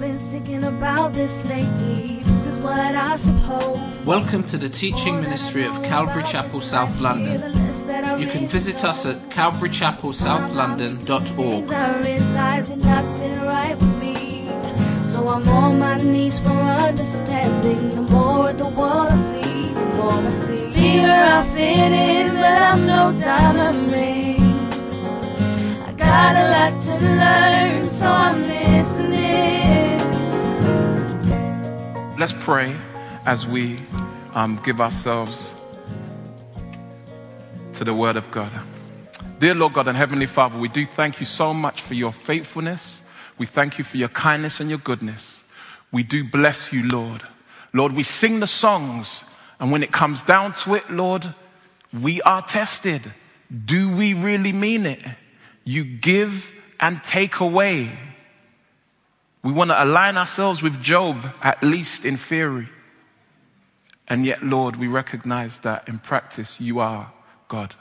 [0.00, 2.22] Been thinking about this lately.
[2.24, 3.78] This is what I suppose.
[4.06, 7.42] Welcome to the teaching ministry of Calvary Chapel South London.
[8.18, 11.70] You can visit us at calvarychapelsouth.london.org.
[11.70, 14.48] I realize you're not sitting right with me.
[15.04, 17.94] So I'm on my knees for understanding.
[17.94, 20.70] The more the world I see, the more I see.
[20.70, 24.40] Here I fit in, but I'm no diamond ring.
[25.82, 29.89] I got a lot to learn, so I'm listening.
[32.20, 32.76] Let's pray
[33.24, 33.80] as we
[34.34, 35.54] um, give ourselves
[37.72, 38.52] to the Word of God.
[39.38, 43.00] Dear Lord God and Heavenly Father, we do thank you so much for your faithfulness.
[43.38, 45.42] We thank you for your kindness and your goodness.
[45.92, 47.22] We do bless you, Lord.
[47.72, 49.24] Lord, we sing the songs,
[49.58, 51.34] and when it comes down to it, Lord,
[52.02, 53.00] we are tested.
[53.64, 55.00] Do we really mean it?
[55.64, 57.98] You give and take away.
[59.42, 62.68] We want to align ourselves with Job, at least in theory.
[64.06, 67.12] And yet, Lord, we recognize that in practice, you are
[67.48, 67.74] God,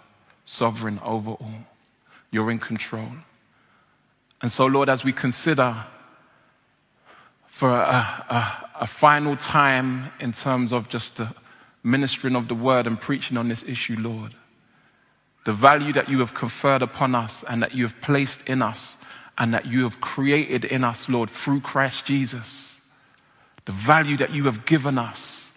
[0.46, 1.66] sovereign over all.
[2.32, 3.12] You're in control.
[4.42, 5.76] And so, Lord, as we consider
[7.48, 11.34] for a, a, a final time in terms of just the
[11.84, 14.34] ministering of the word and preaching on this issue, Lord,
[15.46, 18.98] the value that you have conferred upon us and that you have placed in us
[19.40, 22.80] and that you have created in us, Lord, through Christ Jesus,
[23.66, 25.50] the value that you have given us,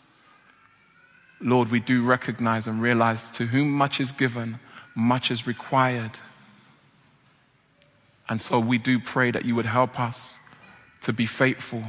[1.41, 4.61] Lord, we do recognize and realize to whom much is given,
[4.95, 6.13] much is required.
[8.29, 10.39] And so we do pray that you would help us
[11.01, 11.83] to be faithful,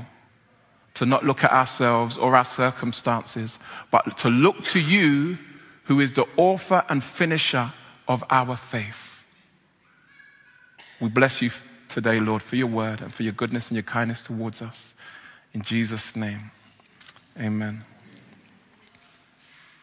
[0.96, 3.60] to not look at ourselves or our circumstances,
[3.92, 5.38] but to look to you,
[5.84, 7.72] who is the author and finisher
[8.08, 9.24] of our faith.
[11.00, 11.52] We bless you
[11.94, 14.96] today, Lord, for your word and for your goodness and your kindness towards us.
[15.54, 16.50] In Jesus' name,
[17.40, 17.84] amen.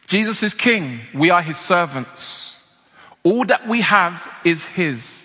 [0.09, 1.01] Jesus is king.
[1.15, 2.57] We are his servants.
[3.23, 5.25] All that we have is his.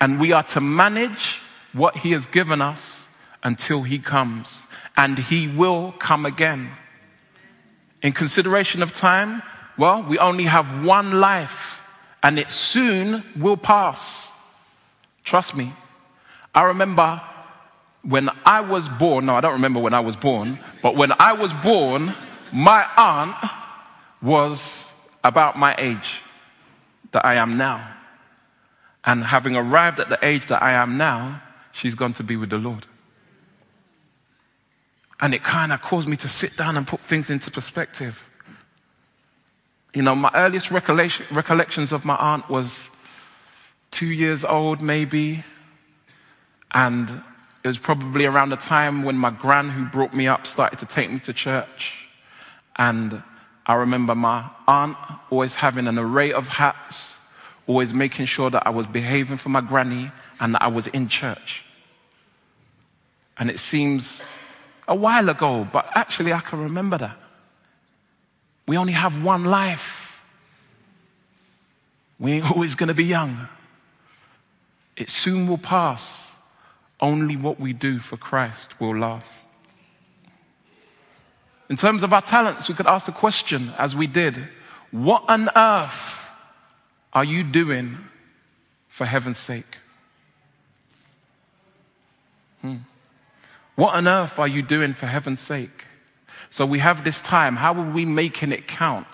[0.00, 1.40] And we are to manage
[1.72, 3.06] what he has given us
[3.44, 4.62] until he comes.
[4.96, 6.70] And he will come again.
[8.02, 9.42] In consideration of time,
[9.78, 11.80] well, we only have one life
[12.20, 14.28] and it soon will pass.
[15.22, 15.72] Trust me.
[16.54, 17.20] I remember
[18.02, 21.32] when I was born, no, I don't remember when I was born, but when I
[21.32, 22.14] was born,
[22.52, 23.36] my aunt
[24.22, 26.22] was about my age
[27.12, 27.90] that I am now.
[29.04, 32.50] And having arrived at the age that I am now, she's gone to be with
[32.50, 32.86] the Lord.
[35.20, 38.22] And it kind of caused me to sit down and put things into perspective.
[39.94, 42.90] You know, my earliest recollections of my aunt was
[43.90, 45.44] two years old, maybe.
[46.74, 47.22] And
[47.62, 50.86] it was probably around the time when my gran, who brought me up, started to
[50.86, 52.08] take me to church.
[52.76, 53.22] And
[53.64, 54.96] I remember my aunt
[55.30, 57.16] always having an array of hats,
[57.66, 61.08] always making sure that I was behaving for my granny and that I was in
[61.08, 61.64] church.
[63.38, 64.22] And it seems
[64.86, 67.16] a while ago, but actually I can remember that.
[68.66, 70.22] We only have one life.
[72.18, 73.48] We ain't always going to be young.
[74.96, 76.32] It soon will pass.
[77.04, 79.50] Only what we do for Christ will last.
[81.68, 84.48] In terms of our talents, we could ask the question, as we did
[84.90, 86.30] what on earth
[87.12, 87.98] are you doing
[88.88, 89.76] for heaven's sake?
[92.62, 92.76] Hmm.
[93.74, 95.84] What on earth are you doing for heaven's sake?
[96.48, 97.56] So we have this time.
[97.56, 99.06] How are we making it count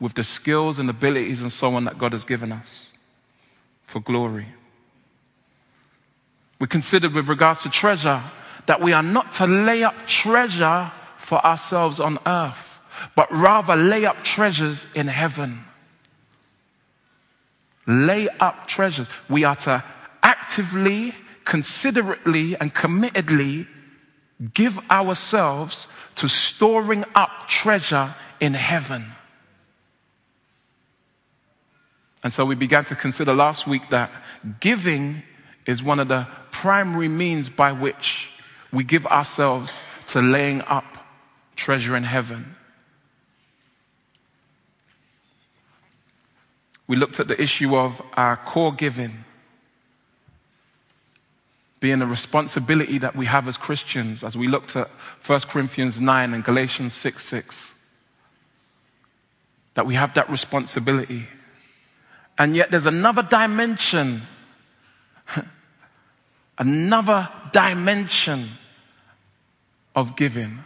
[0.00, 2.88] with the skills and abilities and so on that God has given us
[3.84, 4.48] for glory?
[6.58, 8.22] We considered with regards to treasure
[8.66, 12.80] that we are not to lay up treasure for ourselves on earth,
[13.14, 15.64] but rather lay up treasures in heaven.
[17.86, 19.08] Lay up treasures.
[19.28, 19.84] We are to
[20.22, 23.66] actively, considerately, and committedly
[24.54, 29.12] give ourselves to storing up treasure in heaven.
[32.22, 34.10] And so we began to consider last week that
[34.58, 35.22] giving
[35.64, 36.26] is one of the
[36.56, 38.30] primary means by which
[38.72, 40.96] we give ourselves to laying up
[41.54, 42.56] treasure in heaven.
[46.86, 49.24] We looked at the issue of our core giving
[51.78, 54.88] being a responsibility that we have as Christians, as we looked at
[55.26, 57.74] 1 Corinthians 9 and Galatians 6 6.
[59.74, 61.26] That we have that responsibility.
[62.38, 64.22] And yet there's another dimension,
[66.58, 68.50] another dimension
[69.94, 70.58] of giving.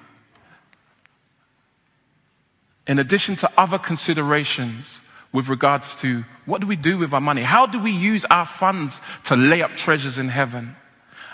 [2.87, 5.01] In addition to other considerations
[5.33, 7.43] with regards to what do we do with our money?
[7.43, 10.75] How do we use our funds to lay up treasures in heaven?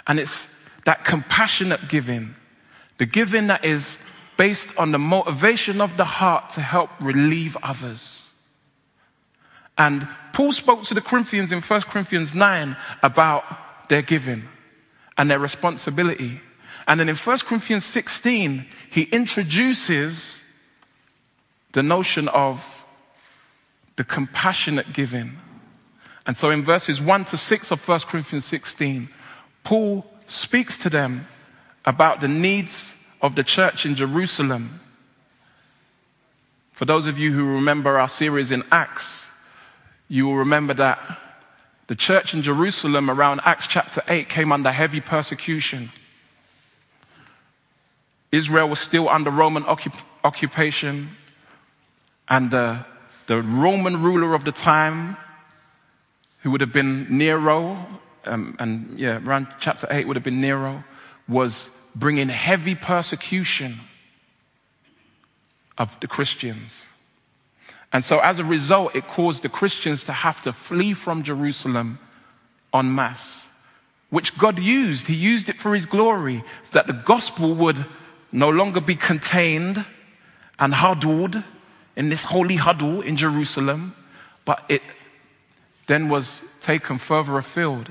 [0.06, 0.48] And it's
[0.84, 2.34] that compassionate giving,
[2.98, 3.98] the giving that is
[4.36, 8.28] based on the motivation of the heart to help relieve others.
[9.78, 13.44] And Paul spoke to the Corinthians in 1 Corinthians 9 about
[13.88, 14.44] their giving
[15.16, 16.40] and their responsibility.
[16.86, 20.42] And then in 1 Corinthians 16, he introduces
[21.72, 22.84] the notion of
[23.96, 25.36] the compassionate giving.
[26.26, 29.08] And so in verses 1 to 6 of 1 Corinthians 16,
[29.64, 31.26] Paul speaks to them
[31.84, 34.80] about the needs of the church in Jerusalem.
[36.72, 39.26] For those of you who remember our series in Acts,
[40.08, 41.18] you will remember that
[41.86, 45.90] the church in Jerusalem around Acts chapter 8 came under heavy persecution.
[48.32, 51.10] Israel was still under Roman occup- occupation,
[52.28, 52.84] and the,
[53.28, 55.16] the Roman ruler of the time,
[56.40, 57.86] who would have been Nero,
[58.24, 60.82] um, and yeah, around chapter 8 would have been Nero,
[61.28, 63.80] was bringing heavy persecution
[65.78, 66.86] of the Christians.
[67.96, 71.98] And so, as a result, it caused the Christians to have to flee from Jerusalem
[72.74, 73.46] en masse,
[74.10, 75.06] which God used.
[75.06, 77.86] He used it for His glory, so that the gospel would
[78.30, 79.82] no longer be contained
[80.58, 81.42] and huddled
[81.96, 83.96] in this holy huddle in Jerusalem,
[84.44, 84.82] but it
[85.86, 87.90] then was taken further afield.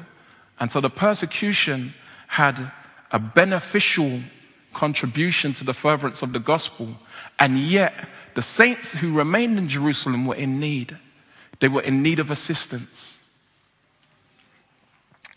[0.60, 1.96] And so the persecution
[2.28, 2.72] had
[3.10, 4.22] a beneficial
[4.76, 6.90] contribution to the furtherance of the gospel.
[7.40, 10.98] And yet, the saints who remained in Jerusalem were in need.
[11.60, 13.18] They were in need of assistance.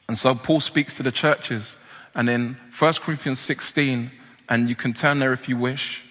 [0.08, 1.76] And so Paul speaks to the churches.
[2.14, 4.10] And in 1 Corinthians 16,
[4.48, 6.02] and you can turn there if you wish.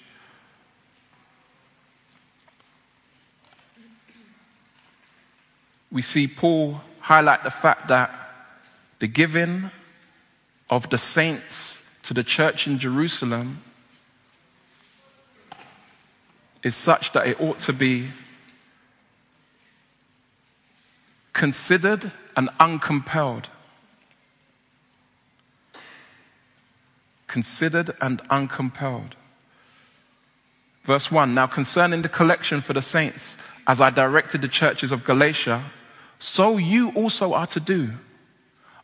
[5.91, 8.11] We see Paul highlight the fact that
[8.99, 9.71] the giving
[10.69, 13.61] of the saints to the church in Jerusalem
[16.63, 18.07] is such that it ought to be
[21.33, 23.49] considered and uncompelled.
[27.27, 29.17] Considered and uncompelled.
[30.85, 33.35] Verse 1 Now concerning the collection for the saints,
[33.67, 35.61] as I directed the churches of Galatia,
[36.19, 37.91] so you also are to do.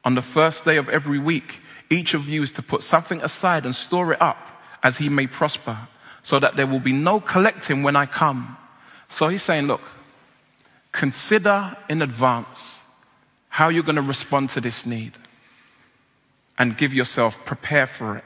[0.03, 3.65] On the first day of every week, each of you is to put something aside
[3.65, 4.37] and store it up
[4.81, 5.77] as he may prosper,
[6.21, 8.57] so that there will be no collecting when I come.
[9.09, 9.81] So he's saying, look,
[10.91, 12.81] consider in advance
[13.49, 15.13] how you're going to respond to this need
[16.57, 18.23] and give yourself, prepare for it.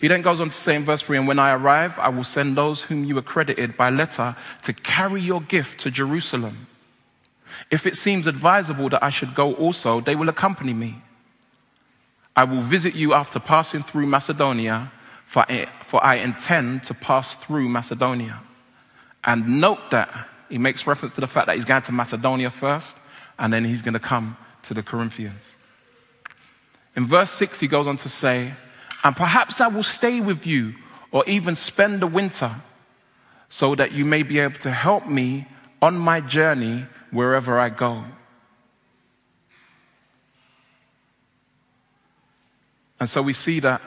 [0.00, 2.24] He then goes on to say in verse 3 And when I arrive, I will
[2.24, 6.66] send those whom you accredited by letter to carry your gift to Jerusalem.
[7.70, 11.02] If it seems advisable that I should go also, they will accompany me.
[12.40, 14.90] I will visit you after passing through Macedonia,
[15.26, 18.40] for I, for I intend to pass through Macedonia.
[19.22, 22.96] And note that he makes reference to the fact that he's going to Macedonia first,
[23.38, 25.54] and then he's going to come to the Corinthians.
[26.96, 28.54] In verse 6, he goes on to say,
[29.04, 30.72] And perhaps I will stay with you,
[31.12, 32.54] or even spend the winter,
[33.50, 35.46] so that you may be able to help me
[35.82, 38.02] on my journey wherever I go.
[43.00, 43.80] And so we see that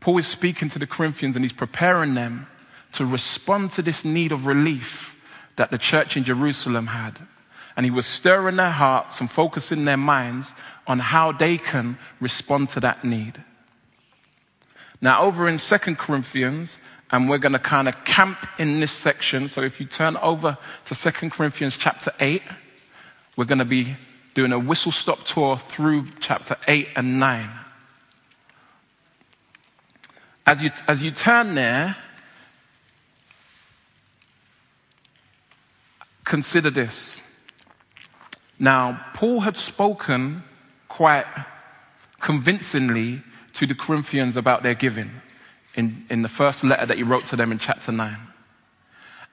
[0.00, 2.46] Paul is speaking to the Corinthians and he's preparing them
[2.92, 5.14] to respond to this need of relief
[5.56, 7.18] that the church in Jerusalem had.
[7.76, 10.52] And he was stirring their hearts and focusing their minds
[10.86, 13.42] on how they can respond to that need.
[15.00, 16.78] Now, over in Second Corinthians,
[17.10, 19.48] and we're going to kind of camp in this section.
[19.48, 20.56] So if you turn over
[20.86, 22.42] to Second Corinthians chapter 8,
[23.36, 23.96] we're going to be
[24.34, 27.50] doing a whistle stop tour through chapter 8 and 9.
[30.46, 31.96] As you, as you turn there,
[36.24, 37.22] consider this.
[38.58, 40.42] Now, Paul had spoken
[40.88, 41.26] quite
[42.20, 43.22] convincingly
[43.54, 45.10] to the Corinthians about their giving
[45.74, 48.16] in, in the first letter that he wrote to them in chapter 9.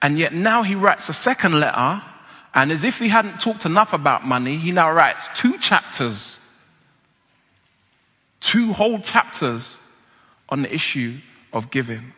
[0.00, 2.02] And yet now he writes a second letter,
[2.54, 6.38] and as if he hadn't talked enough about money, he now writes two chapters,
[8.40, 9.78] two whole chapters
[10.48, 11.16] on the issue
[11.52, 12.12] of giving.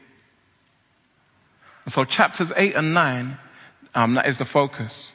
[1.85, 3.39] And so, chapters 8 and 9,
[3.95, 5.13] um, that is the focus.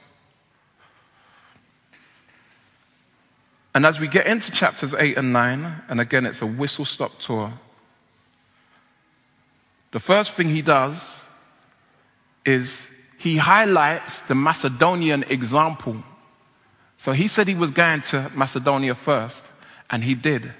[3.73, 7.19] And as we get into chapters 8 and 9, and again, it's a whistle stop
[7.19, 7.53] tour,
[9.91, 11.23] the first thing he does
[12.45, 12.87] is
[13.19, 16.01] he highlights the Macedonian example.
[16.97, 19.45] So he said he was going to Macedonia first,
[19.89, 20.53] and he did.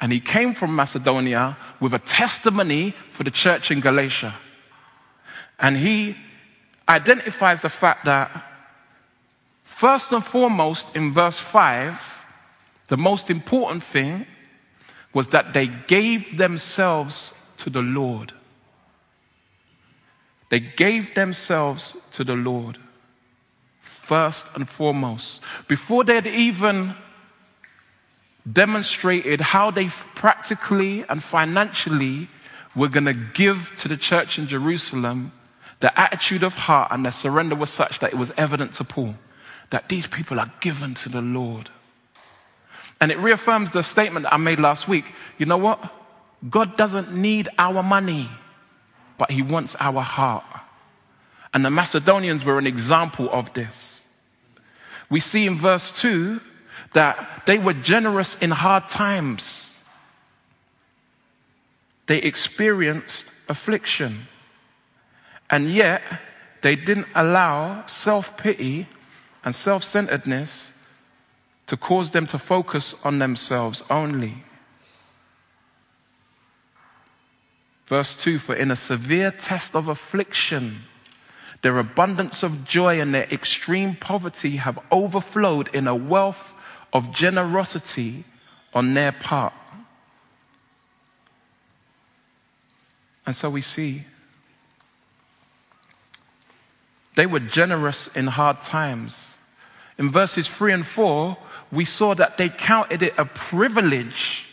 [0.00, 4.34] And he came from Macedonia with a testimony for the church in Galatia.
[5.60, 6.16] And he
[6.88, 8.44] identifies the fact that,
[9.62, 12.26] first and foremost, in verse 5,
[12.88, 14.26] the most important thing
[15.12, 18.32] was that they gave themselves to the Lord.
[20.50, 22.78] They gave themselves to the Lord
[23.80, 25.42] first and foremost.
[25.68, 26.94] Before they had even
[28.50, 32.28] demonstrated how they practically and financially
[32.74, 35.32] were going to give to the church in Jerusalem,
[35.78, 39.14] the attitude of heart and their surrender was such that it was evident to Paul
[39.70, 41.70] that these people are given to the Lord.
[43.00, 45.04] And it reaffirms the statement I made last week.
[45.38, 45.80] You know what?
[46.48, 48.28] God doesn't need our money
[49.20, 50.46] but he wants our heart.
[51.52, 54.02] And the Macedonians were an example of this.
[55.10, 56.40] We see in verse 2
[56.94, 59.74] that they were generous in hard times.
[62.06, 64.26] They experienced affliction.
[65.50, 66.00] And yet,
[66.62, 68.86] they didn't allow self pity
[69.44, 70.72] and self centeredness
[71.66, 74.44] to cause them to focus on themselves only.
[77.90, 80.82] Verse 2 For in a severe test of affliction,
[81.62, 86.54] their abundance of joy and their extreme poverty have overflowed in a wealth
[86.92, 88.22] of generosity
[88.72, 89.52] on their part.
[93.26, 94.04] And so we see
[97.16, 99.34] they were generous in hard times.
[99.98, 101.36] In verses 3 and 4,
[101.72, 104.46] we saw that they counted it a privilege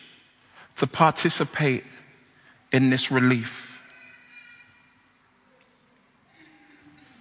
[0.78, 1.84] to participate
[2.72, 3.82] in this relief.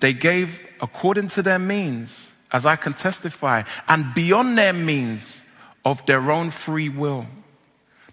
[0.00, 5.42] They gave according to their means, as I can testify, and beyond their means
[5.84, 7.26] of their own free will,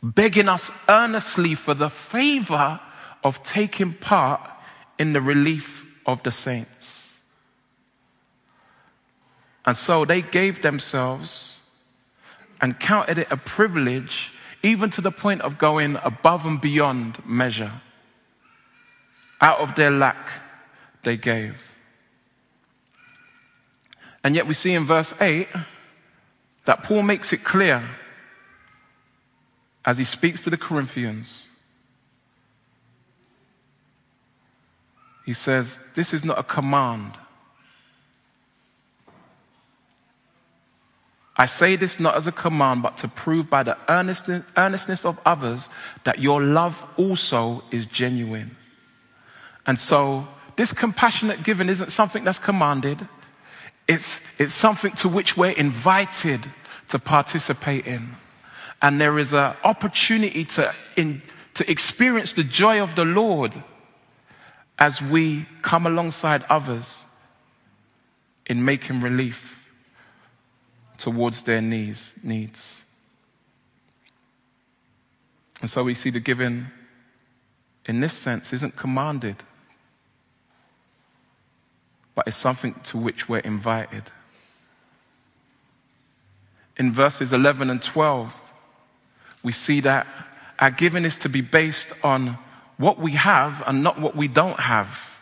[0.02, 2.80] begging us earnestly for the favor
[3.24, 4.50] of taking part
[5.00, 7.14] in the relief of the saints.
[9.66, 11.62] And so they gave themselves
[12.62, 14.32] and counted it a privilege
[14.64, 17.82] even to the point of going above and beyond measure.
[19.42, 20.32] Out of their lack,
[21.04, 21.62] they gave.
[24.24, 25.50] And yet we see in verse 8
[26.64, 27.84] that Paul makes it clear
[29.84, 31.48] as he speaks to the Corinthians.
[35.26, 37.18] He says, This is not a command,
[41.44, 45.68] I say this not as a command, but to prove by the earnestness of others
[46.06, 48.56] that your love also is genuine.
[49.68, 53.06] And so, this compassionate giving isn't something that's commanded,
[53.90, 56.50] it's, it's something to which we're invited
[56.88, 58.16] to participate in.
[58.82, 61.22] And there is an opportunity to, in,
[61.56, 63.52] to experience the joy of the Lord
[64.80, 67.04] as we come alongside others
[68.46, 69.60] in making relief
[71.04, 72.82] towards their needs, needs.
[75.60, 76.68] And so we see the giving
[77.86, 79.36] in this sense isn't commanded,
[82.16, 84.12] but it's something to which we're invited.
[86.78, 88.42] In verses 11 and 12,
[89.44, 90.08] we see that
[90.58, 92.38] our giving is to be based on
[92.78, 95.20] what we have and not what we don't have.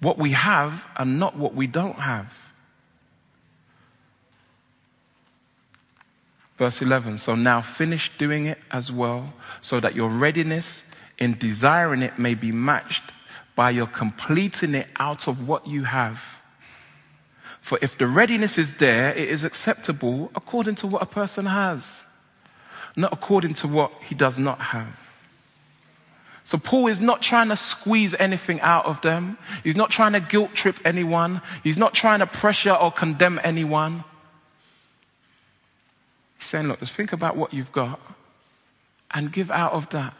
[0.00, 2.45] What we have and not what we don't have.
[6.56, 10.84] Verse 11 So now finish doing it as well, so that your readiness
[11.18, 13.12] in desiring it may be matched
[13.54, 16.40] by your completing it out of what you have.
[17.60, 22.04] For if the readiness is there, it is acceptable according to what a person has,
[22.96, 25.00] not according to what he does not have.
[26.44, 29.36] So Paul is not trying to squeeze anything out of them.
[29.64, 31.42] He's not trying to guilt trip anyone.
[31.64, 34.04] He's not trying to pressure or condemn anyone.
[36.38, 38.00] He's saying, look, just think about what you've got
[39.12, 40.14] and give out of that.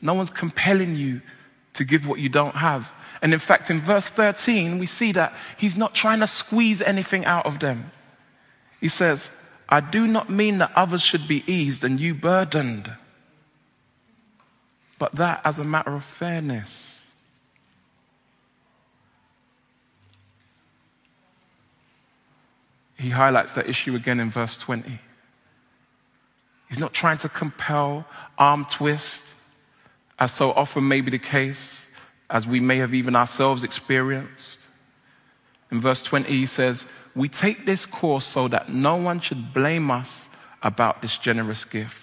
[0.00, 1.22] No one's compelling you
[1.74, 2.90] to give what you don't have.
[3.22, 7.24] And in fact, in verse 13, we see that he's not trying to squeeze anything
[7.24, 7.90] out of them.
[8.80, 9.30] He says,
[9.68, 12.92] I do not mean that others should be eased and you burdened,
[14.98, 16.94] but that as a matter of fairness.
[23.04, 24.98] he highlights that issue again in verse 20.
[26.74, 28.04] He's not trying to compel,
[28.36, 29.36] arm twist,
[30.18, 31.86] as so often may be the case,
[32.28, 34.66] as we may have even ourselves experienced.
[35.70, 39.88] In verse 20, he says, We take this course so that no one should blame
[39.92, 40.26] us
[40.64, 42.02] about this generous gift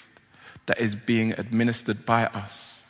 [0.67, 2.83] that is being administered by us.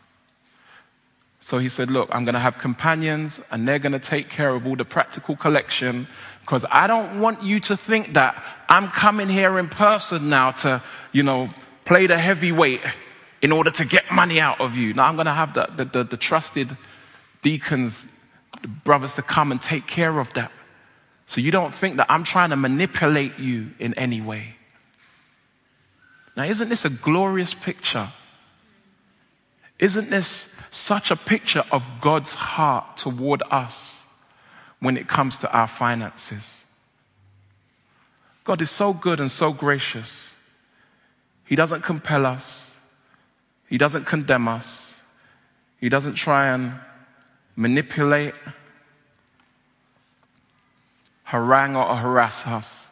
[1.40, 4.54] So he said, Look, I'm going to have companions and they're going to take care
[4.54, 6.06] of all the practical collection
[6.42, 10.84] because I don't want you to think that I'm coming here in person now to,
[11.12, 11.50] you know,
[11.92, 12.80] play the heavyweight
[13.42, 14.94] in order to get money out of you.
[14.94, 16.78] Now I'm going to have the, the, the, the trusted
[17.42, 18.08] deacons,
[18.62, 20.54] the brothers to come and take care of that.
[21.26, 24.56] So you don't think that I'm trying to manipulate you in any way.
[26.38, 28.08] Now, isn't this a glorious picture?
[29.78, 34.02] Isn't this such a picture of God's heart toward us
[34.80, 36.64] when it comes to our finances?
[38.46, 40.31] God is so good and so gracious.
[41.52, 42.78] He doesn't compel us,
[43.68, 45.02] He doesn't condemn us,
[45.82, 46.80] He doesn't try and
[47.58, 48.36] manipulate,
[51.26, 52.88] harangue, or harass us,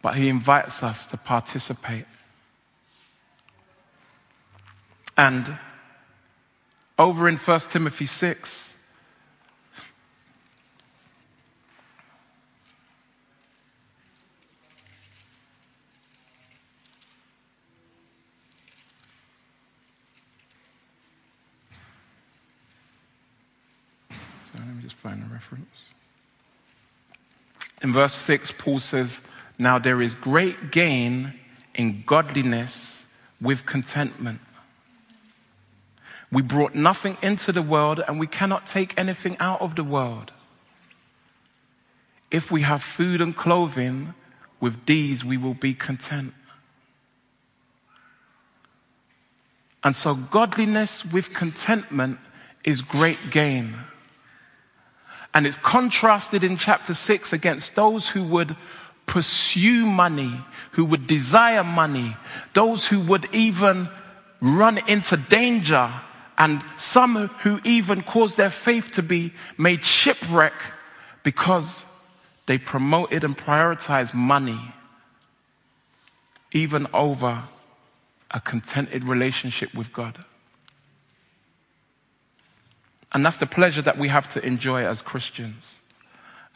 [0.00, 2.04] but He invites us to participate.
[5.16, 5.58] And
[6.96, 8.73] over in 1 Timothy 6,
[24.84, 25.64] just find a reference.
[27.82, 29.22] In verse 6, Paul says,
[29.58, 31.32] Now there is great gain
[31.74, 33.06] in godliness
[33.40, 34.40] with contentment.
[36.30, 40.32] We brought nothing into the world and we cannot take anything out of the world.
[42.30, 44.12] If we have food and clothing,
[44.60, 46.34] with these we will be content.
[49.82, 52.18] And so, godliness with contentment
[52.64, 53.76] is great gain.
[55.34, 58.56] And it's contrasted in chapter 6 against those who would
[59.06, 60.40] pursue money,
[60.72, 62.16] who would desire money,
[62.54, 63.88] those who would even
[64.40, 65.92] run into danger
[66.38, 70.54] and some who even caused their faith to be made shipwreck
[71.22, 71.84] because
[72.46, 74.60] they promoted and prioritized money
[76.52, 77.42] even over
[78.30, 80.24] a contented relationship with God.
[83.14, 85.78] And that's the pleasure that we have to enjoy as Christians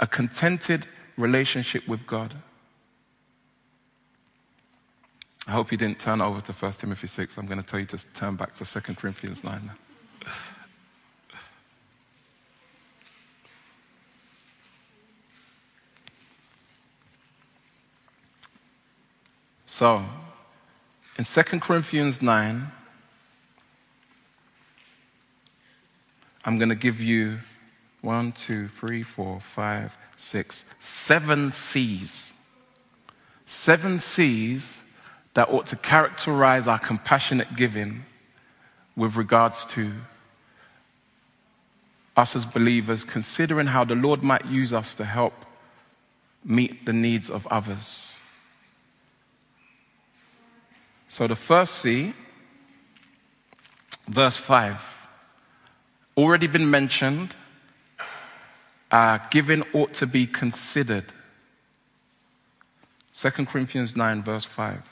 [0.01, 2.35] a contented relationship with God.
[5.47, 7.39] I hope you didn't turn over to 1 Timothy 6.
[7.39, 10.33] I'm going to tell you to turn back to 2 Corinthians 9 now.
[19.67, 20.05] So,
[21.17, 22.73] in 2 Corinthians 9,
[26.49, 27.41] I'm going to give you
[28.01, 32.33] one, two, three, four, five, six, seven C's.
[33.45, 34.81] Seven C's
[35.35, 38.07] that ought to characterize our compassionate giving
[38.97, 39.93] with regards to
[42.17, 45.35] us as believers, considering how the Lord might use us to help
[46.43, 48.15] meet the needs of others.
[51.09, 52.15] So, the first C,
[54.09, 54.98] verse 5,
[56.19, 57.35] already been mentioned.
[58.91, 61.05] Uh, giving ought to be considered.
[63.13, 64.83] 2 Corinthians 9, verse 5.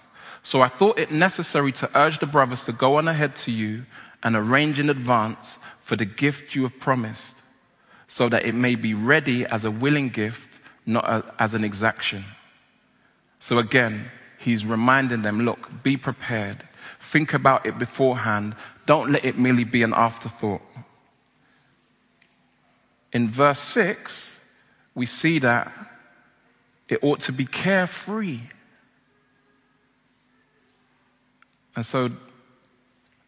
[0.42, 3.84] So I thought it necessary to urge the brothers to go on ahead to you
[4.22, 7.42] and arrange in advance for the gift you have promised,
[8.06, 12.24] so that it may be ready as a willing gift, not as an exaction.
[13.40, 16.64] So again, he's reminding them look, be prepared,
[17.00, 20.62] think about it beforehand, don't let it merely be an afterthought.
[23.16, 24.38] In verse 6,
[24.94, 25.72] we see that
[26.86, 28.40] it ought to be carefree.
[31.74, 32.10] And so,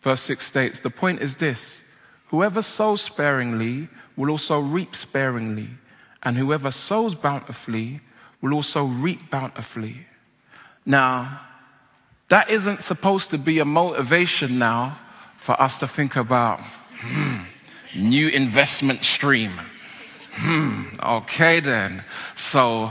[0.02, 1.82] verse 6 states the point is this
[2.26, 5.70] whoever sows sparingly will also reap sparingly,
[6.22, 8.02] and whoever sows bountifully
[8.42, 10.06] will also reap bountifully.
[10.84, 11.40] Now,
[12.28, 14.98] that isn't supposed to be a motivation now
[15.38, 16.60] for us to think about
[17.00, 17.38] hmm,
[17.96, 19.58] new investment stream.
[20.38, 22.04] Hmm, okay then.
[22.36, 22.90] So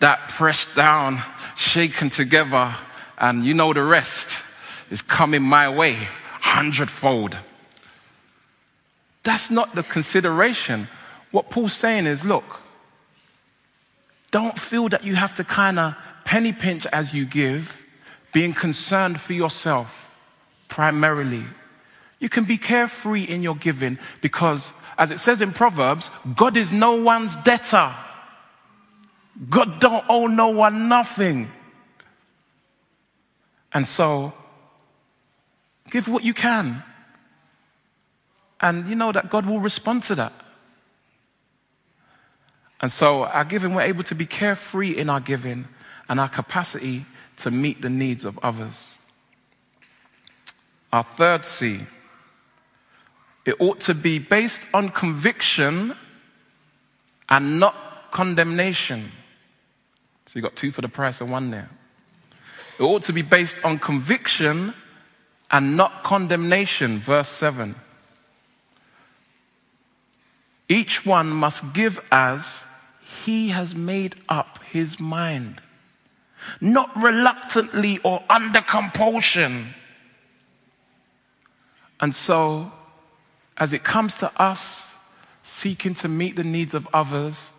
[0.00, 1.22] that pressed down,
[1.56, 2.74] shaken together,
[3.18, 4.42] and you know the rest
[4.90, 6.08] is coming my way
[6.40, 7.36] hundredfold.
[9.24, 10.88] That's not the consideration.
[11.30, 12.44] What Paul's saying is look,
[14.30, 17.84] don't feel that you have to kind of penny pinch as you give,
[18.32, 20.14] being concerned for yourself
[20.68, 21.44] primarily.
[22.18, 26.70] You can be carefree in your giving because, as it says in Proverbs, God is
[26.70, 27.94] no one's debtor.
[29.50, 31.50] God don't owe no one nothing.
[33.72, 34.32] And so,
[35.90, 36.82] give what you can.
[38.60, 40.32] And you know that God will respond to that.
[42.80, 45.66] And so, our giving, we're able to be carefree in our giving
[46.08, 47.06] and our capacity
[47.38, 48.98] to meet the needs of others.
[50.92, 51.80] Our third C,
[53.44, 55.94] it ought to be based on conviction
[57.28, 59.12] and not condemnation.
[60.26, 61.68] So you got two for the price of one there.
[62.78, 64.74] It ought to be based on conviction
[65.50, 66.98] and not condemnation.
[66.98, 67.74] Verse 7.
[70.68, 72.64] Each one must give as
[73.24, 75.60] he has made up his mind,
[76.60, 79.74] not reluctantly or under compulsion.
[82.00, 82.72] And so,
[83.56, 84.94] as it comes to us
[85.42, 87.50] seeking to meet the needs of others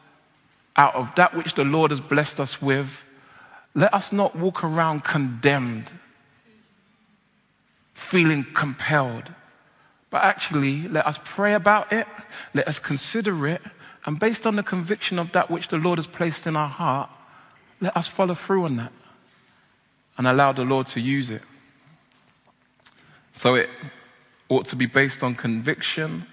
[0.75, 3.03] out of that which the Lord has blessed us with,
[3.73, 5.91] let us not walk around condemned,
[7.93, 9.31] feeling compelled,
[10.09, 12.07] but actually let us pray about it,
[12.53, 13.61] let us consider it,
[14.05, 17.09] and based on the conviction of that which the Lord has placed in our heart,
[17.81, 18.91] let us follow through on that
[20.17, 21.41] and allow the Lord to use it.
[23.33, 23.69] So it
[24.49, 26.25] ought to be based on conviction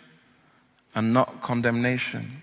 [0.94, 2.42] and not condemnation.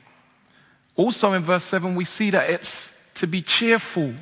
[0.95, 4.13] Also in verse 7, we see that it's to be cheerful.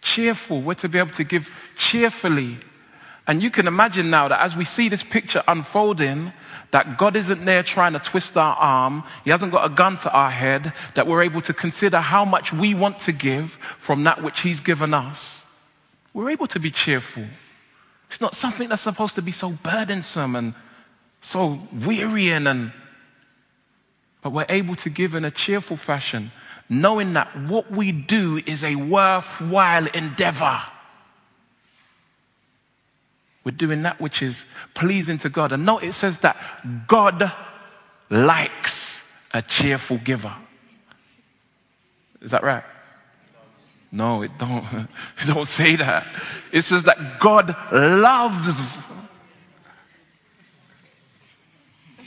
[0.00, 0.60] Cheerful.
[0.60, 2.58] We're to be able to give cheerfully.
[3.26, 6.32] And you can imagine now that as we see this picture unfolding,
[6.70, 9.04] that God isn't there trying to twist our arm.
[9.24, 12.52] He hasn't got a gun to our head, that we're able to consider how much
[12.52, 15.44] we want to give from that which He's given us.
[16.14, 17.24] We're able to be cheerful.
[18.08, 20.54] It's not something that's supposed to be so burdensome and
[21.20, 22.72] so wearying and
[24.20, 26.32] but we're able to give in a cheerful fashion,
[26.68, 30.60] knowing that what we do is a worthwhile endeavor.
[33.44, 34.44] We're doing that which is
[34.74, 35.52] pleasing to God.
[35.52, 36.36] And note it says that
[36.86, 37.32] God
[38.10, 40.34] likes a cheerful giver.
[42.20, 42.64] Is that right?
[43.90, 44.64] No, it don't.
[45.22, 46.06] It don't say that.
[46.52, 48.86] It says that God loves.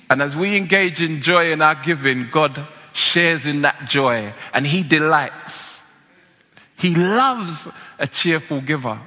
[0.09, 4.67] And as we engage in joy in our giving, God shares in that joy and
[4.67, 5.81] He delights.
[6.77, 7.67] He loves
[7.99, 8.99] a cheerful giver.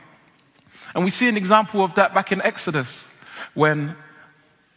[0.94, 3.06] And we see an example of that back in Exodus
[3.54, 3.96] when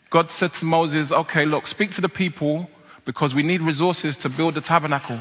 [0.09, 2.69] God said to Moses, Okay, look, speak to the people
[3.05, 5.19] because we need resources to build the tabernacle.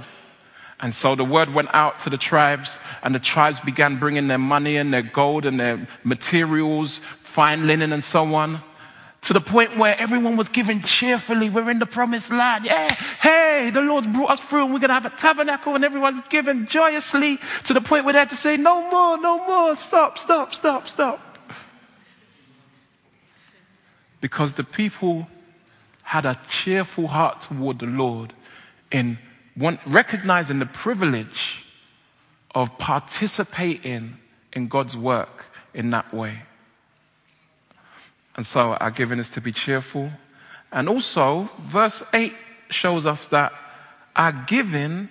[0.80, 4.38] And so the word went out to the tribes, and the tribes began bringing their
[4.38, 8.60] money and their gold and their materials, fine linen, and so on,
[9.22, 11.48] to the point where everyone was giving cheerfully.
[11.48, 12.66] We're in the promised land.
[12.66, 15.84] Yeah, hey, the Lord's brought us through, and we're going to have a tabernacle, and
[15.84, 19.74] everyone's giving joyously to the point where they had to say, No more, no more,
[19.76, 21.38] stop, stop, stop, stop.
[24.20, 25.26] Because the people
[26.02, 28.32] had a cheerful heart toward the Lord
[28.92, 29.18] in
[29.56, 31.64] one, recognizing the privilege
[32.54, 34.16] of participating
[34.52, 36.42] in God's work in that way.
[38.36, 40.10] And so our giving is to be cheerful.
[40.70, 42.34] And also, verse 8
[42.68, 43.52] shows us that
[44.14, 45.08] our giving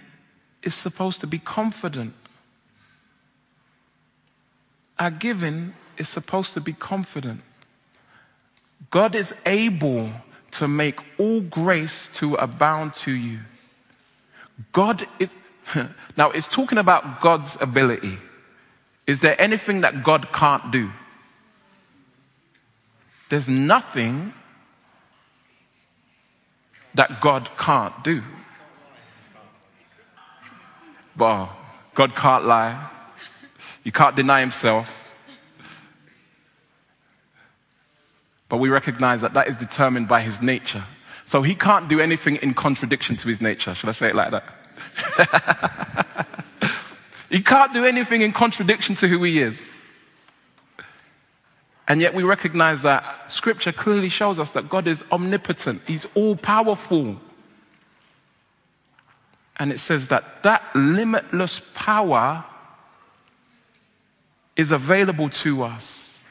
[0.62, 2.14] is supposed to be confident.
[5.00, 7.42] Our giving is supposed to be confident.
[8.92, 10.12] God is able
[10.52, 13.40] to make all grace to abound to you
[14.72, 15.34] God is,
[16.18, 18.18] now it's talking about God's ability.
[19.08, 20.92] Is there anything that God can't do?
[23.30, 24.34] There's nothing
[26.94, 28.24] that God can't do.
[31.16, 31.50] But
[31.94, 32.90] God can't lie.
[33.84, 35.12] He can't deny himself.
[38.48, 40.84] But we recognize that that is determined by his nature.
[41.26, 43.74] So he can't do anything in contradiction to his nature.
[43.74, 46.28] Should I say it like that?
[47.30, 49.70] he can't do anything in contradiction to who he is.
[51.88, 56.36] And yet we recognize that scripture clearly shows us that God is omnipotent, he's all
[56.36, 57.18] powerful.
[59.58, 62.44] And it says that that limitless power
[64.56, 66.22] is available to us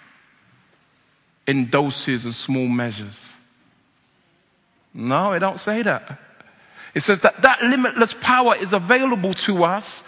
[1.46, 3.33] in doses and small measures.
[4.94, 6.20] No, it don't say that.
[6.94, 10.04] It says that that limitless power is available to us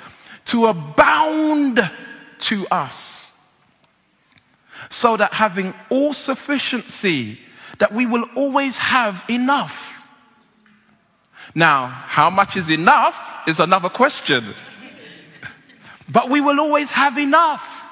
[0.46, 1.90] to abound
[2.38, 3.33] to us,
[4.90, 7.38] so that having all sufficiency,
[7.79, 9.92] that we will always have enough.
[11.55, 14.44] Now, how much is enough is another question.
[16.09, 17.85] But we will always have enough.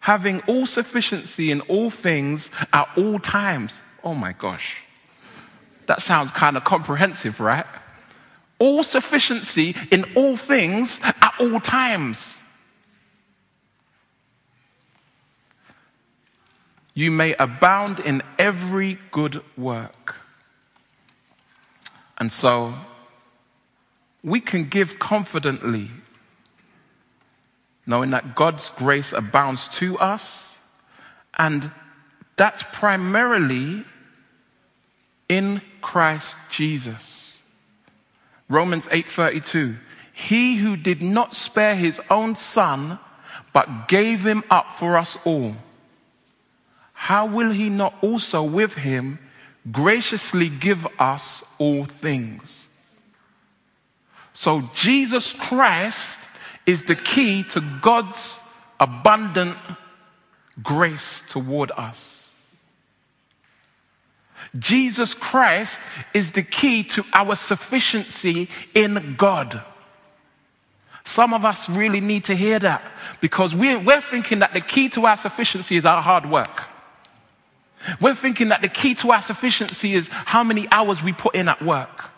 [0.00, 3.78] Having all sufficiency in all things at all times.
[4.04, 4.84] Oh my gosh.
[5.86, 7.66] That sounds kind of comprehensive, right?
[8.58, 12.38] All sufficiency in all things at all times.
[16.94, 20.16] You may abound in every good work.
[22.18, 22.74] And so
[24.22, 25.90] we can give confidently,
[27.86, 30.58] knowing that God's grace abounds to us,
[31.36, 31.72] and
[32.36, 33.84] that's primarily
[35.32, 37.40] in Christ Jesus.
[38.48, 39.76] Romans 8:32
[40.12, 42.98] He who did not spare his own son
[43.52, 45.56] but gave him up for us all
[47.02, 49.18] how will he not also with him
[49.72, 52.68] graciously give us all things?
[54.32, 56.20] So Jesus Christ
[56.64, 58.38] is the key to God's
[58.78, 59.56] abundant
[60.62, 62.21] grace toward us.
[64.58, 65.80] Jesus Christ
[66.12, 69.62] is the key to our sufficiency in God.
[71.04, 72.82] Some of us really need to hear that
[73.20, 76.64] because we're, we're thinking that the key to our sufficiency is our hard work.
[78.00, 81.48] We're thinking that the key to our sufficiency is how many hours we put in
[81.48, 82.10] at work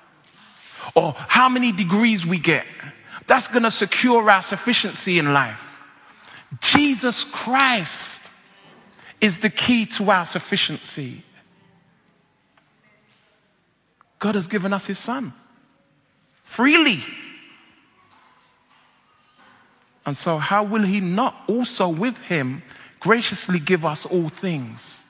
[0.94, 2.66] or how many degrees we get.
[3.26, 5.80] That's going to secure our sufficiency in life.
[6.60, 8.30] Jesus Christ
[9.20, 11.22] is the key to our sufficiency.
[14.24, 15.34] God has given us His Son
[16.44, 17.00] freely.
[20.06, 22.62] And so, how will He not also with Him
[23.00, 25.02] graciously give us all things?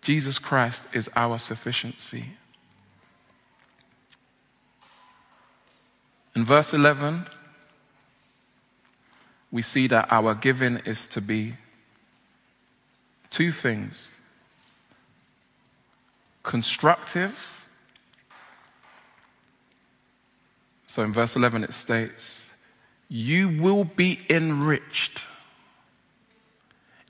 [0.00, 2.30] Jesus Christ is our sufficiency.
[6.34, 7.26] In verse 11,
[9.50, 11.56] we see that our giving is to be
[13.28, 14.08] two things
[16.50, 17.64] constructive.
[20.88, 22.50] So in verse 11, it states,
[23.08, 25.22] You will be enriched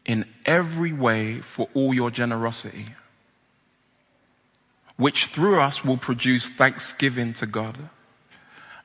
[0.04, 2.84] in every way for all your generosity,
[4.98, 7.78] which through us will produce thanksgiving to God.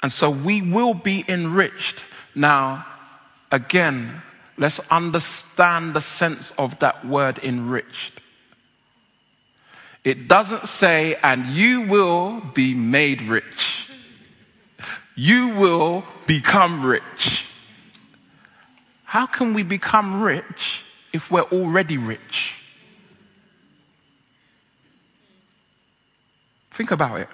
[0.01, 2.05] And so we will be enriched.
[2.33, 2.85] Now,
[3.51, 4.21] again,
[4.57, 8.21] let's understand the sense of that word enriched.
[10.05, 13.89] It doesn't say, and you will be made rich.
[15.15, 17.47] You will become rich.
[19.03, 22.53] How can we become rich if we're already rich?
[26.69, 27.29] Think about it.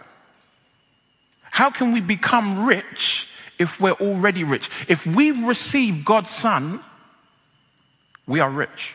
[1.42, 3.28] How can we become rich
[3.60, 4.70] if we're already rich?
[4.88, 6.80] If we've received God's Son,
[8.28, 8.94] we are rich.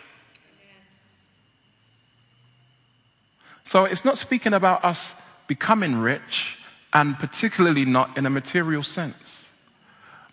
[3.66, 5.16] So it's not speaking about us
[5.48, 6.56] becoming rich,
[6.92, 9.50] and particularly not in a material sense.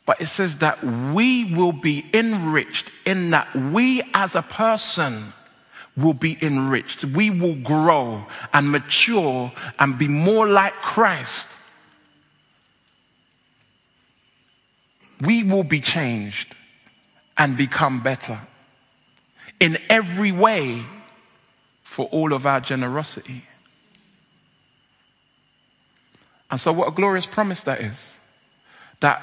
[0.05, 5.33] But it says that we will be enriched in that we as a person
[5.97, 7.05] will be enriched.
[7.05, 11.49] We will grow and mature and be more like Christ.
[15.21, 16.55] We will be changed
[17.35, 18.39] and become better
[19.59, 20.85] in every way
[21.93, 23.45] for all of our generosity.
[26.49, 28.17] And so, what a glorious promise that is
[28.99, 29.21] that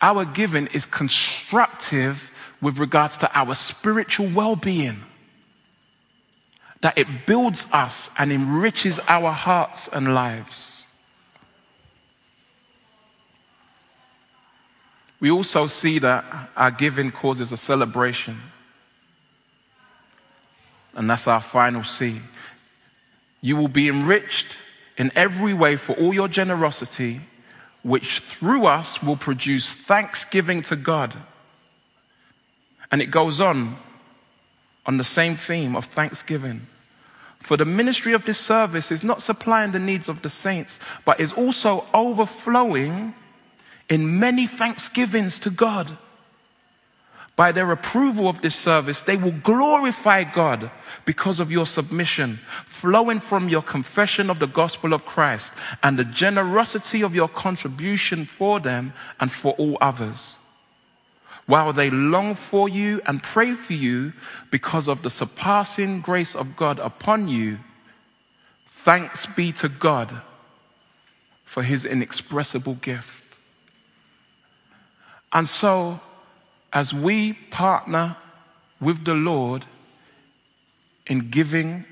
[0.00, 2.30] our giving is constructive
[2.62, 5.02] with regards to our spiritual well being.
[6.80, 10.86] That it builds us and enriches our hearts and lives.
[15.20, 16.24] We also see that
[16.56, 18.40] our giving causes a celebration.
[20.96, 22.20] And that's our final C.
[23.40, 24.58] You will be enriched
[24.96, 27.20] in every way for all your generosity
[27.82, 31.14] which through us will produce thanksgiving to God.
[32.90, 33.76] And it goes on
[34.84, 36.66] on the same theme of thanksgiving.
[37.38, 41.20] For the ministry of this service is not supplying the needs of the saints, but
[41.20, 43.14] is also overflowing
[43.88, 45.96] in many thanksgivings to God.
[47.36, 50.70] By their approval of this service, they will glorify God
[51.04, 56.04] because of your submission, flowing from your confession of the gospel of Christ and the
[56.04, 60.36] generosity of your contribution for them and for all others.
[61.44, 64.14] While they long for you and pray for you
[64.50, 67.58] because of the surpassing grace of God upon you,
[68.82, 70.22] thanks be to God
[71.44, 73.22] for his inexpressible gift.
[75.32, 76.00] And so,
[76.76, 78.14] as we partner
[78.82, 79.64] with the Lord
[81.06, 81.86] in giving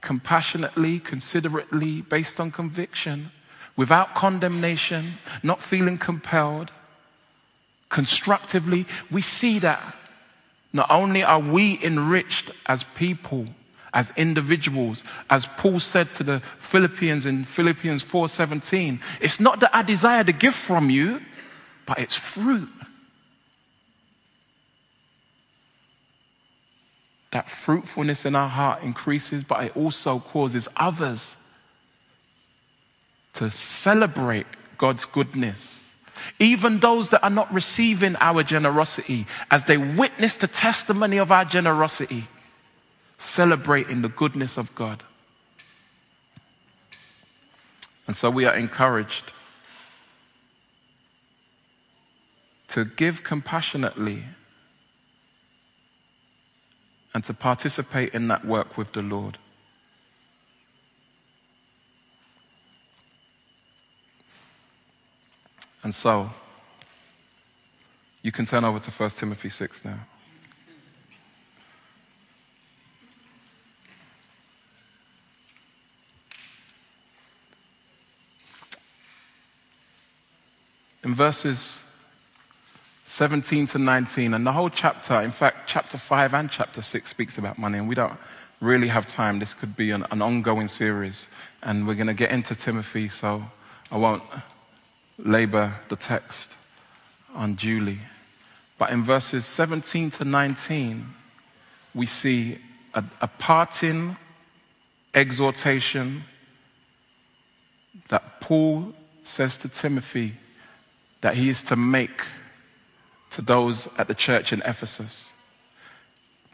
[0.00, 3.30] compassionately, considerately, based on conviction,
[3.76, 5.12] without condemnation,
[5.44, 6.72] not feeling compelled,
[7.88, 9.80] constructively, we see that
[10.72, 13.46] not only are we enriched as people,
[13.94, 19.82] as individuals, as Paul said to the Philippians in Philippians 4:17, it's not that I
[19.82, 21.20] desire the gift from you,
[21.86, 22.68] but it's fruit.
[27.32, 31.36] That fruitfulness in our heart increases, but it also causes others
[33.34, 34.46] to celebrate
[34.78, 35.90] God's goodness.
[36.38, 41.44] Even those that are not receiving our generosity, as they witness the testimony of our
[41.44, 42.24] generosity,
[43.18, 45.02] celebrating the goodness of God.
[48.06, 49.32] And so we are encouraged
[52.68, 54.24] to give compassionately
[57.16, 59.38] and to participate in that work with the Lord.
[65.82, 66.28] And so,
[68.20, 70.00] you can turn over to 1 Timothy 6 now.
[81.02, 81.82] In verses
[83.16, 87.38] 17 to 19, and the whole chapter, in fact, chapter 5 and chapter 6 speaks
[87.38, 88.18] about money, and we don't
[88.60, 89.38] really have time.
[89.38, 91.26] This could be an, an ongoing series,
[91.62, 93.42] and we're going to get into Timothy, so
[93.90, 94.22] I won't
[95.16, 96.56] labor the text
[97.34, 98.00] unduly.
[98.76, 101.06] But in verses 17 to 19,
[101.94, 102.58] we see
[102.92, 104.18] a, a parting
[105.14, 106.24] exhortation
[108.10, 108.92] that Paul
[109.24, 110.34] says to Timothy
[111.22, 112.20] that he is to make
[113.36, 115.30] to those at the church in Ephesus.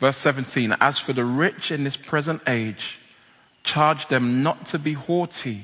[0.00, 2.98] Verse 17 As for the rich in this present age,
[3.62, 5.62] charge them not to be haughty.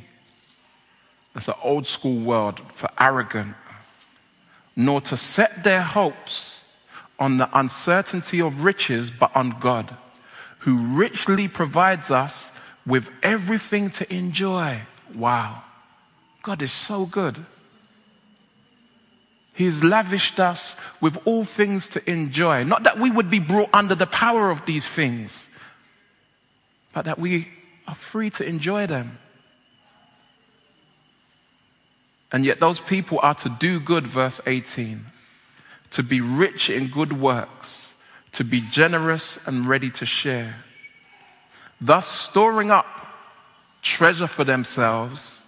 [1.35, 3.57] That's an old school word for arrogant,
[4.76, 6.62] nor to set their hopes
[7.18, 9.96] on the uncertainty of riches, but on God,
[10.61, 12.52] who richly provides us
[12.87, 14.83] with everything to enjoy.
[15.12, 15.64] Wow.
[16.44, 17.44] God is so good.
[19.58, 22.62] He's lavished us with all things to enjoy.
[22.62, 25.48] Not that we would be brought under the power of these things,
[26.92, 27.48] but that we
[27.88, 29.18] are free to enjoy them.
[32.30, 35.04] And yet, those people are to do good, verse 18,
[35.90, 37.94] to be rich in good works,
[38.34, 40.54] to be generous and ready to share,
[41.80, 42.86] thus storing up
[43.82, 45.42] treasure for themselves.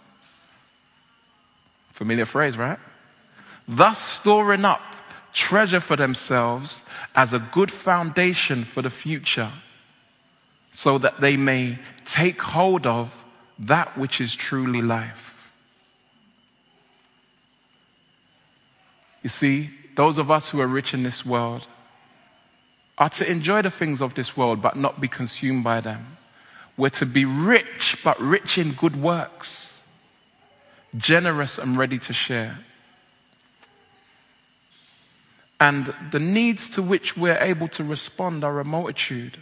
[1.92, 2.80] Familiar phrase, right?
[3.70, 4.82] Thus storing up
[5.32, 6.82] treasure for themselves
[7.14, 9.52] as a good foundation for the future,
[10.72, 13.24] so that they may take hold of
[13.58, 15.52] that which is truly life.
[19.22, 21.66] You see, those of us who are rich in this world
[22.98, 26.16] are to enjoy the things of this world but not be consumed by them.
[26.76, 29.80] We're to be rich, but rich in good works,
[30.96, 32.58] generous and ready to share
[35.60, 39.36] and the needs to which we're able to respond are a multitude.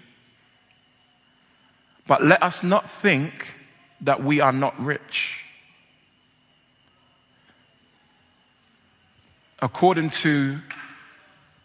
[2.09, 3.55] But let us not think
[4.01, 5.45] that we are not rich.
[9.61, 10.59] According to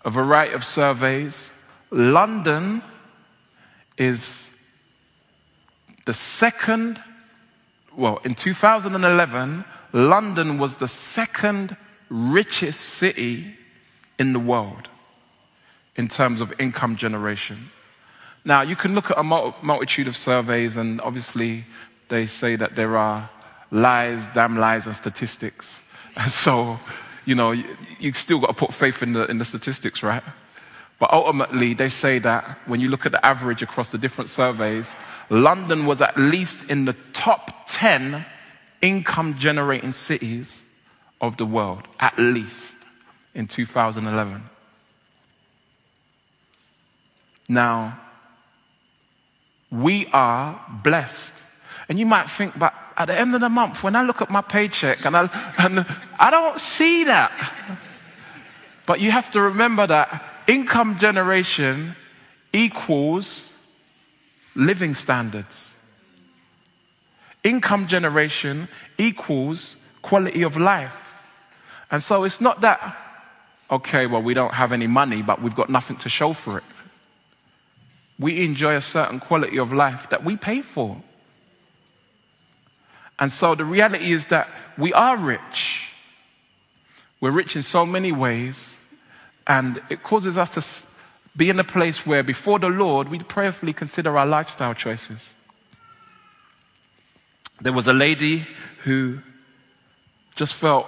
[0.06, 1.50] a variety of surveys,
[1.90, 2.84] London
[3.98, 4.50] is
[6.06, 7.02] the second,
[7.96, 11.76] well, in 2011, London was the second
[12.10, 13.56] richest city
[14.20, 14.90] in the world
[15.96, 17.70] in terms of income generation.
[18.46, 21.66] Now, you can look at a multitude of surveys, and obviously,
[22.10, 23.30] they say that there are
[23.72, 25.80] lies, damn lies, and statistics.
[26.18, 26.80] And so,
[27.26, 27.66] you know, you,
[28.00, 30.24] you still got to put faith in the, in the statistics, right?
[31.00, 34.96] But ultimately, they say that when you look at the average across the different surveys,
[35.30, 38.26] London was at least in the top 10
[38.82, 40.64] income generating cities
[41.22, 42.73] of the world, at least
[43.36, 44.44] in 2011.
[47.50, 48.00] Now,
[49.72, 51.34] we are blessed.
[51.90, 54.30] And you might think, but at the end of the month, when I look at
[54.30, 55.86] my paycheck and I, and
[56.20, 57.32] I don't see that.
[58.86, 61.96] But you have to remember that income generation
[62.52, 63.52] equals
[64.56, 65.76] living standards.
[67.44, 71.18] Income generation equals quality of life.
[71.92, 72.98] And so it's not that,
[73.74, 76.64] okay, well, we don't have any money, but we've got nothing to show for it.
[78.20, 81.02] We enjoy a certain quality of life that we pay for.
[83.20, 84.48] And so the reality is that
[84.78, 85.92] we are rich.
[87.20, 88.76] We're rich in so many ways,
[89.48, 90.88] and it causes us to
[91.36, 95.30] be in a place where before the Lord we prayerfully consider our lifestyle choices.
[97.62, 98.46] There was a lady
[98.84, 99.20] who
[100.36, 100.88] just felt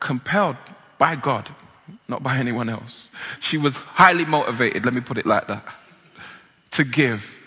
[0.00, 0.56] compelled
[0.96, 1.50] by God,
[2.08, 3.10] not by anyone else.
[3.40, 5.64] She was highly motivated, let me put it like that,
[6.72, 7.38] to give.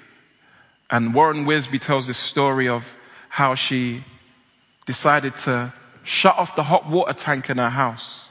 [0.89, 2.95] And Warren Wiersbe tells this story of
[3.29, 4.03] how she
[4.85, 5.73] decided to
[6.03, 8.21] shut off the hot water tank in her house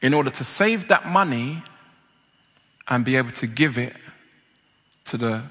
[0.00, 1.62] in order to save that money
[2.86, 3.94] and be able to give it
[5.06, 5.42] to the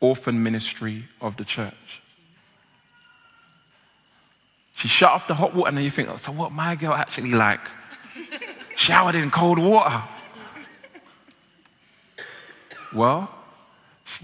[0.00, 2.02] orphan ministry of the church.
[4.74, 6.92] She shut off the hot water, and then you think, oh, so what my girl
[6.92, 7.60] actually like?
[8.76, 10.02] Showered in cold water.
[12.92, 13.30] Well,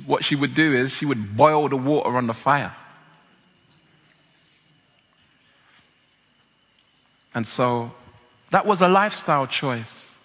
[0.07, 2.75] what she would do is she would boil the water on the fire.
[7.35, 7.93] And so
[8.51, 10.19] that was a lifestyle choice.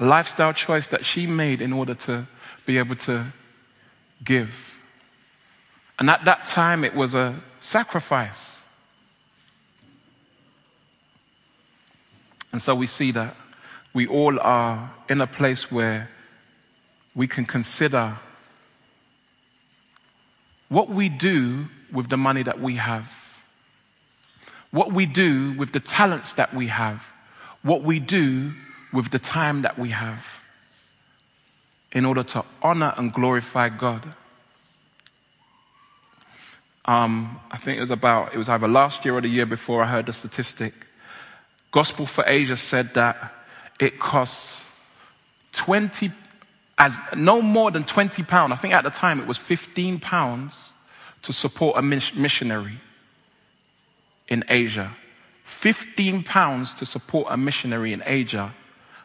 [0.00, 2.26] A lifestyle choice that she made in order to
[2.66, 3.32] be able to
[4.24, 4.76] give.
[5.98, 8.63] And at that time, it was a sacrifice.
[12.54, 13.34] And so we see that
[13.92, 16.08] we all are in a place where
[17.14, 18.16] we can consider
[20.68, 23.24] what we do with the money that we have
[24.74, 27.00] what we do with the talents that we have,
[27.62, 28.52] what we do
[28.92, 30.40] with the time that we have
[31.92, 34.02] in order to honor and glorify God.
[36.86, 39.84] Um, I think it was about, it was either last year or the year before
[39.84, 40.74] I heard the statistic.
[41.74, 43.34] Gospel for Asia said that
[43.80, 44.64] it costs
[45.54, 46.12] 20,
[46.78, 48.52] as no more than 20 pounds.
[48.52, 50.70] I think at the time it was 15 pounds
[51.22, 52.78] to support a missionary
[54.28, 54.94] in Asia.
[55.42, 58.54] 15 pounds to support a missionary in Asia,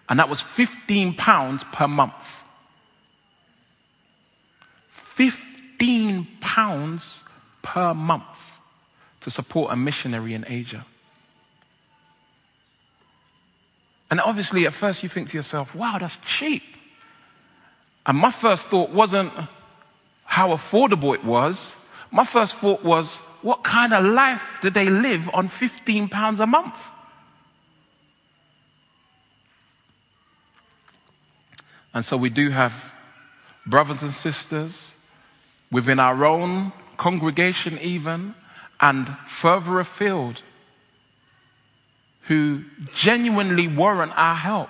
[0.07, 2.43] and that was 15 pounds per month.
[4.91, 7.23] 15 pounds
[7.63, 8.59] per month
[9.21, 10.85] to support a missionary in Asia.
[14.09, 16.63] And obviously, at first, you think to yourself, wow, that's cheap.
[18.05, 19.31] And my first thought wasn't
[20.23, 21.75] how affordable it was.
[22.11, 26.47] My first thought was, what kind of life do they live on 15 pounds a
[26.47, 26.75] month?
[31.93, 32.93] And so we do have
[33.65, 34.93] brothers and sisters
[35.71, 38.35] within our own congregation, even,
[38.79, 40.41] and further afield,
[42.29, 42.63] who
[42.93, 44.69] genuinely warrant our help.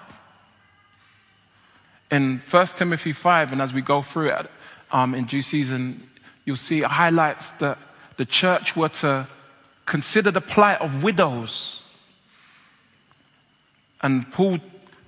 [2.10, 4.49] In 1 Timothy 5, and as we go through it
[4.93, 6.10] um, in due season,
[6.45, 7.78] you'll see it highlights that
[8.16, 9.28] the church were to
[9.86, 11.82] consider the plight of widows.
[14.01, 14.60] And Paul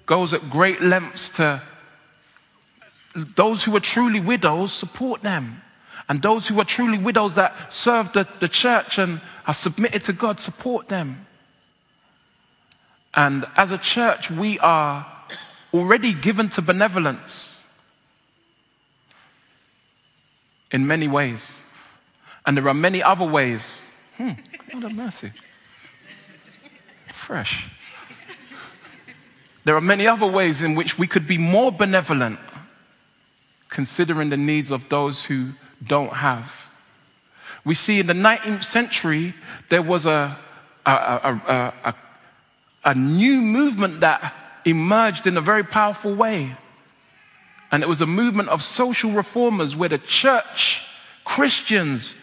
[0.06, 1.62] goes at great lengths to
[3.16, 5.62] those who are truly widows, support them.
[6.10, 10.14] And those who are truly widows that serve the, the church and are submitted to
[10.14, 11.28] God, support them.
[13.14, 15.06] And as a church, we are
[15.74, 17.66] already given to benevolence
[20.72, 21.62] in many ways.
[22.46, 23.86] And there are many other ways.
[24.18, 24.32] Hmm,
[24.72, 25.32] have mercy.
[27.14, 27.68] Fresh.
[29.64, 32.40] There are many other ways in which we could be more benevolent,
[33.70, 35.52] considering the needs of those who
[35.86, 36.68] don't have.
[37.64, 39.36] We see in the 19th century,
[39.70, 40.38] there was a,
[40.86, 41.96] a, a, a,
[42.84, 44.34] a new movement that
[44.66, 46.56] emerged in a very powerful way.
[47.72, 50.84] And it was a movement of social reformers where the church,
[51.24, 52.16] Christians,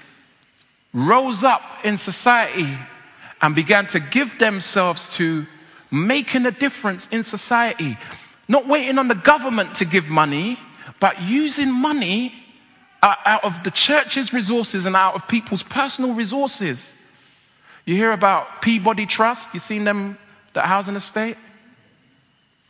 [0.92, 2.76] rose up in society
[3.40, 5.46] and began to give themselves to
[5.90, 7.96] making a difference in society.
[8.46, 10.58] Not waiting on the government to give money,
[11.00, 12.34] but using money
[13.02, 16.92] out of the church's resources and out of people's personal resources.
[17.84, 20.18] You hear about Peabody Trust, you've seen them,
[20.54, 21.36] that housing estate?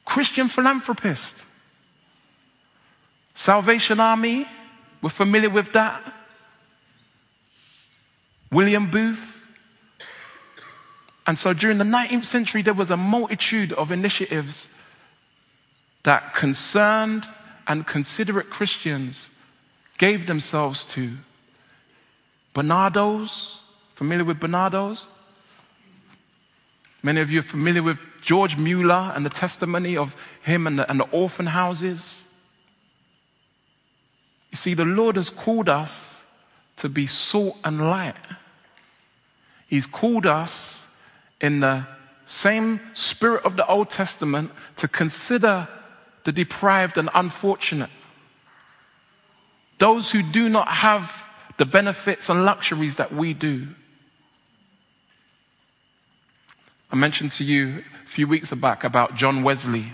[0.05, 1.45] Christian philanthropist.
[3.35, 4.47] Salvation Army,
[5.01, 6.03] we're familiar with that.
[8.51, 9.41] William Booth.
[11.27, 14.69] And so during the 19th century, there was a multitude of initiatives
[16.05, 17.29] that concerned
[17.67, 19.29] and considerate Christians
[19.99, 21.13] gave themselves to.
[22.55, 23.59] Barnardos,
[23.95, 25.09] familiar with Barnardos?
[27.09, 30.91] Many of you are familiar with George Mueller and the testimony of him and the,
[30.91, 32.23] and the orphan houses.
[34.51, 36.23] You see, the Lord has called us
[36.77, 38.15] to be salt and light.
[39.69, 40.85] He's called us
[41.41, 41.87] in the
[42.27, 45.67] same spirit of the Old Testament to consider
[46.25, 47.89] the deprived and unfortunate.
[49.79, 53.69] Those who do not have the benefits and luxuries that we do.
[56.91, 59.93] I mentioned to you a few weeks back about John Wesley,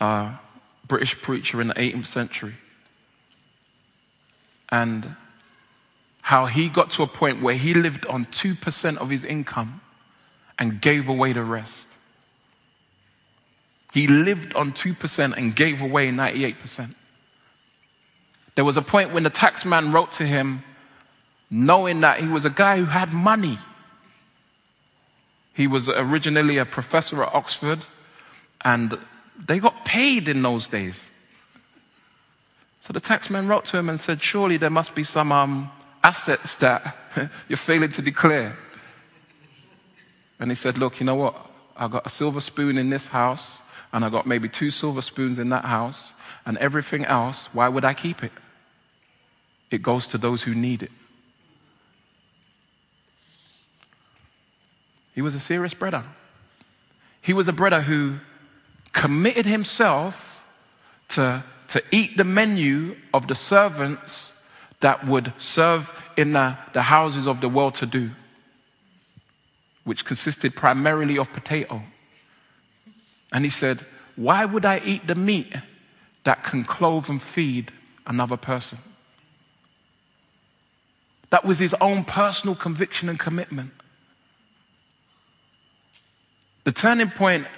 [0.00, 0.38] a
[0.86, 2.54] British preacher in the 18th century,
[4.68, 5.16] and
[6.22, 9.80] how he got to a point where he lived on 2% of his income
[10.60, 11.88] and gave away the rest.
[13.92, 16.94] He lived on 2% and gave away 98%.
[18.54, 20.62] There was a point when the taxman wrote to him,
[21.50, 23.58] knowing that he was a guy who had money.
[25.52, 27.84] He was originally a professor at Oxford,
[28.62, 28.98] and
[29.46, 31.10] they got paid in those days.
[32.80, 35.70] So the taxman wrote to him and said, Surely there must be some um,
[36.02, 36.96] assets that
[37.48, 38.56] you're failing to declare.
[40.38, 41.36] And he said, Look, you know what?
[41.76, 43.58] I've got a silver spoon in this house,
[43.92, 46.12] and I've got maybe two silver spoons in that house,
[46.46, 48.32] and everything else, why would I keep it?
[49.70, 50.90] It goes to those who need it.
[55.14, 56.04] He was a serious brother.
[57.20, 58.18] He was a brother who
[58.92, 60.44] committed himself
[61.10, 64.32] to, to eat the menu of the servants
[64.80, 68.10] that would serve in the, the houses of the well to do,
[69.84, 71.82] which consisted primarily of potato.
[73.32, 73.84] And he said,
[74.16, 75.54] Why would I eat the meat
[76.24, 77.72] that can clothe and feed
[78.06, 78.78] another person?
[81.30, 83.70] That was his own personal conviction and commitment.
[86.70, 87.48] The turning point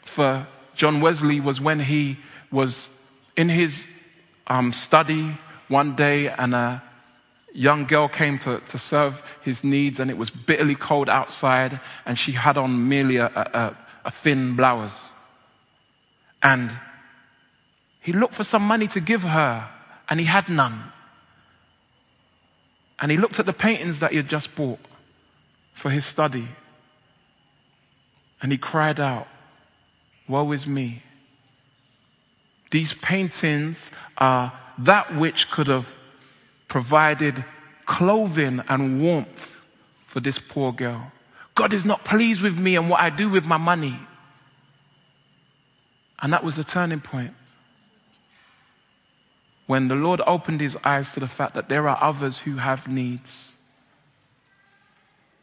[0.00, 2.16] for John Wesley was when he
[2.50, 2.88] was
[3.36, 3.86] in his
[4.46, 5.36] um, study
[5.68, 6.82] one day and a
[7.52, 12.18] young girl came to, to serve his needs and it was bitterly cold outside and
[12.18, 15.12] she had on merely a, a, a thin blouse.
[16.42, 16.72] And
[18.00, 19.68] he looked for some money to give her
[20.08, 20.82] and he had none.
[22.98, 24.80] And he looked at the paintings that he had just bought
[25.74, 26.48] for his study.
[28.42, 29.28] And he cried out,
[30.28, 31.02] Woe is me.
[32.70, 35.94] These paintings are that which could have
[36.68, 37.44] provided
[37.86, 39.64] clothing and warmth
[40.06, 41.12] for this poor girl.
[41.54, 43.98] God is not pleased with me and what I do with my money.
[46.20, 47.34] And that was the turning point
[49.66, 52.88] when the Lord opened his eyes to the fact that there are others who have
[52.88, 53.54] needs,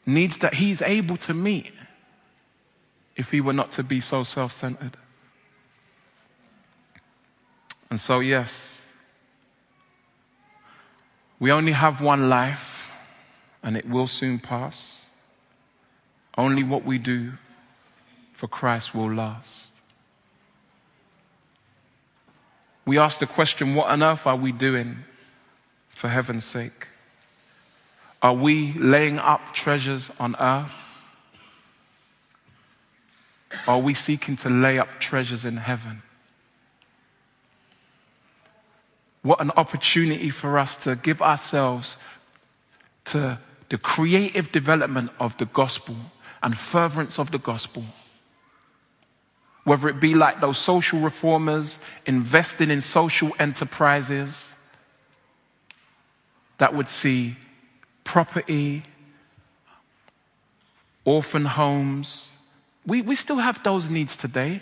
[0.05, 1.71] needs that he's able to meet
[3.19, 4.97] if we were not to be so self centered.
[7.91, 8.81] And so, yes,
[11.39, 12.91] we only have one life
[13.61, 15.03] and it will soon pass.
[16.35, 17.33] Only what we do
[18.33, 19.69] for Christ will last.
[22.89, 24.97] we ask the question what on earth are we doing
[25.89, 26.87] for heaven's sake?
[28.19, 30.88] Are we laying up treasures on earth?
[33.67, 36.01] Are we seeking to lay up treasures in heaven?
[39.21, 41.97] What an opportunity for us to give ourselves
[43.05, 43.39] to
[43.69, 45.95] the creative development of the gospel
[46.41, 47.83] and furtherance of the gospel
[49.69, 51.77] whether it be like those social reformers
[52.07, 54.49] investing in social enterprises
[56.57, 57.35] that would see
[58.03, 58.83] property,
[61.05, 62.29] orphan homes.
[62.85, 64.61] We, we still have those needs today.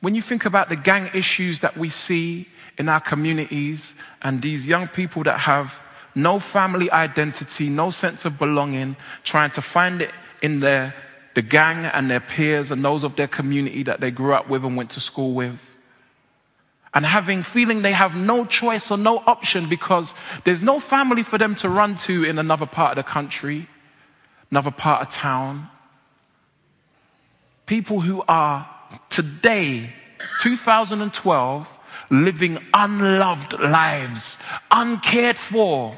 [0.00, 2.48] When you think about the gang issues that we see
[2.78, 5.80] in our communities and these young people that have
[6.14, 10.10] no family identity, no sense of belonging, trying to find it
[10.42, 10.94] in their
[11.34, 14.64] the gang and their peers and those of their community that they grew up with
[14.64, 15.76] and went to school with.
[16.94, 21.38] And having feeling they have no choice or no option because there's no family for
[21.38, 23.68] them to run to in another part of the country,
[24.52, 25.68] another part of town.
[27.66, 28.68] People who are
[29.08, 29.92] today,
[30.42, 31.78] 2012,
[32.10, 34.38] living unloved lives,
[34.70, 35.96] uncared for.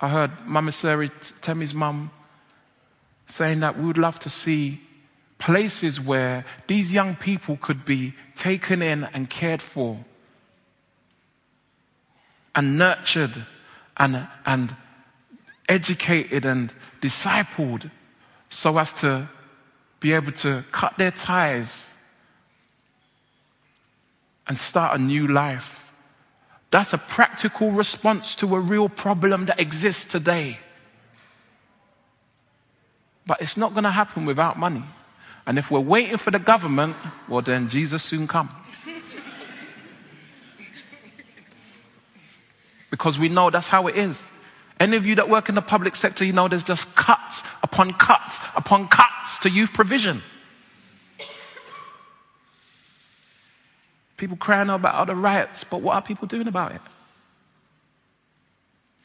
[0.00, 0.72] I heard Mama
[1.40, 2.10] Temi's mum,
[3.26, 4.80] saying that we would love to see
[5.38, 10.04] places where these young people could be taken in and cared for
[12.54, 13.46] and nurtured
[13.96, 14.76] and, and
[15.68, 17.90] educated and discipled
[18.50, 19.28] so as to
[20.00, 21.86] be able to cut their ties
[24.46, 25.90] and start a new life.
[26.70, 30.58] That's a practical response to a real problem that exists today.
[33.26, 34.84] But it's not going to happen without money.
[35.46, 36.96] And if we're waiting for the government,
[37.28, 38.50] well, then Jesus soon come.
[42.90, 44.24] because we know that's how it is.
[44.80, 47.92] Any of you that work in the public sector, you know there's just cuts upon
[47.92, 50.22] cuts upon cuts to youth provision.
[54.16, 56.80] People crying about other riots, but what are people doing about it?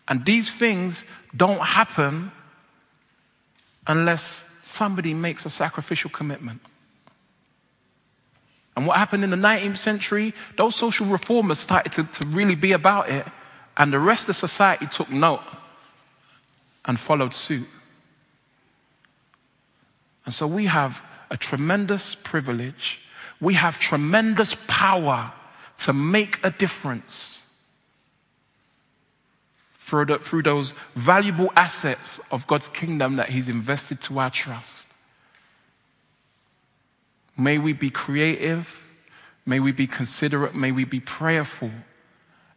[0.08, 1.06] And these things
[1.36, 2.32] don't happen
[3.86, 6.62] unless somebody makes a sacrificial commitment.
[8.76, 12.72] And what happened in the 19th century, those social reformers started to, to really be
[12.72, 13.26] about it,
[13.80, 15.42] and the rest of society took note
[16.84, 17.68] and followed suit.
[20.26, 21.02] And so we have
[21.32, 23.02] a tremendous privilege,
[23.40, 25.32] we have tremendous power
[25.80, 27.38] to make a difference
[29.80, 34.86] through, those valuable assets of God's kingdom that He's invested to our trust.
[37.36, 38.84] May we be creative,
[39.48, 41.72] may we be considerate, may we be prayerful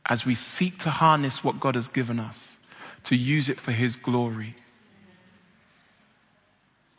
[0.07, 2.57] as we seek to harness what God has given us,
[3.05, 4.55] to use it for His glory.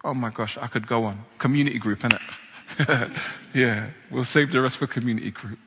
[0.03, 1.23] Oh my gosh, I could go on.
[1.37, 3.11] Community group, innit?
[3.53, 5.59] yeah, we'll save the rest for community group.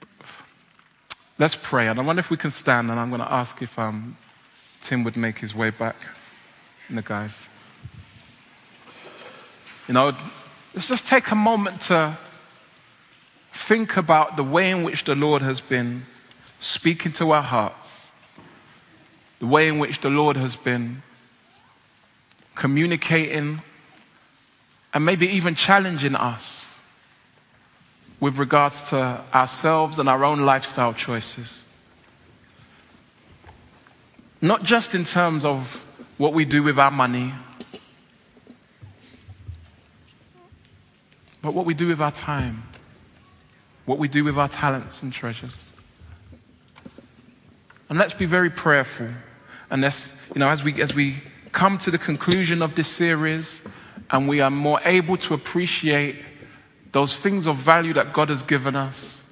[1.39, 1.89] Let's pray.
[1.89, 4.17] And I wonder if we can stand, and I'm going to ask if um,
[4.81, 5.97] Tim would make his way back.
[6.89, 7.49] And the guys.
[9.89, 10.17] You know,
[10.75, 12.17] let's just take a moment to
[13.53, 16.05] think about the way in which the Lord has been
[16.61, 18.11] speaking to our hearts,
[19.39, 21.03] the way in which the Lord has been
[22.55, 23.61] communicating
[24.95, 26.79] and maybe even challenging us
[28.19, 31.65] with regards to ourselves and our own lifestyle choices.
[34.41, 35.83] Not just in terms of
[36.17, 37.35] what we do with our money,
[41.43, 42.63] but what we do with our time,
[43.85, 45.66] what we do with our talents and treasures.
[47.89, 49.09] And let's be very prayerful.
[49.71, 51.17] And let's, you know, as we, as we
[51.53, 53.63] come to the conclusion of this series
[54.11, 56.17] and we are more able to appreciate
[56.93, 59.23] those things of value that God has given us,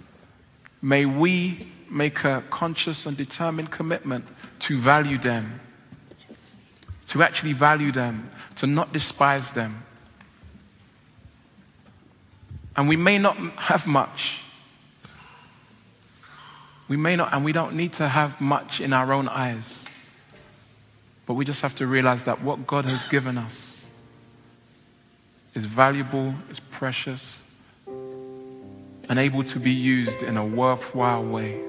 [0.83, 4.27] may we make a conscious and determined commitment
[4.61, 5.61] to value them,
[7.07, 9.85] to actually value them, to not despise them.
[12.77, 14.41] And we may not have much,
[16.89, 19.85] we may not, and we don't need to have much in our own eyes.
[21.27, 23.85] But we just have to realize that what God has given us
[25.55, 27.39] is valuable, is precious,
[27.87, 31.61] and able to be used in a worthwhile way.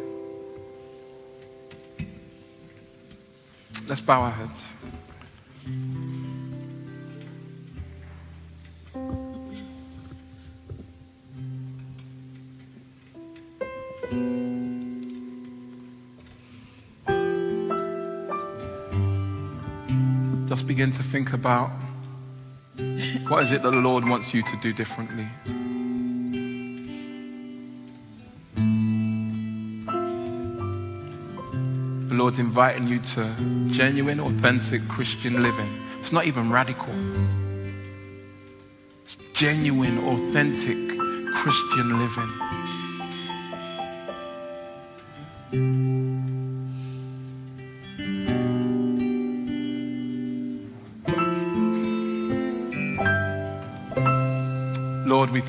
[3.87, 4.74] Let's bow our heads.
[20.55, 21.69] Just begin to think about
[23.27, 25.27] what is it that the Lord wants you to do differently.
[32.07, 33.35] The Lord's inviting you to
[33.69, 35.67] genuine, authentic Christian living.
[35.99, 36.93] It's not even radical.
[39.03, 40.77] It's genuine, authentic
[41.33, 42.64] Christian living.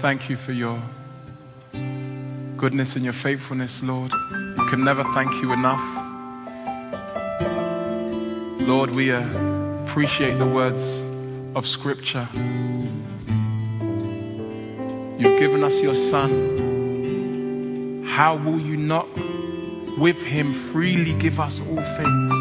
[0.06, 0.78] Thank you for your
[2.56, 4.12] goodness and your faithfulness, Lord.
[4.56, 5.82] We can never thank you enough.
[8.68, 11.00] Lord, we appreciate the words
[11.56, 12.28] of Scripture.
[15.18, 18.04] You've given us your Son.
[18.06, 19.08] How will you not
[19.98, 22.32] with him freely give us all things?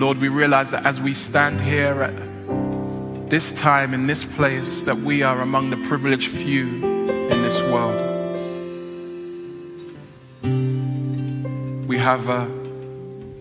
[0.00, 2.23] Lord, we realize that as we stand here at
[3.34, 7.98] this time, in this place, that we are among the privileged few in this world.
[11.88, 12.46] We have uh,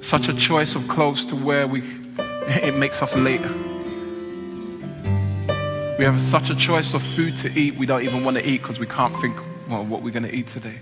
[0.02, 1.82] such a choice of clothes to wear, we,
[2.48, 3.42] it makes us late.
[6.00, 8.64] We have such a choice of food to eat, we don't even want to eat
[8.64, 9.38] because we can't think,
[9.70, 10.80] well, what we're going to eat today.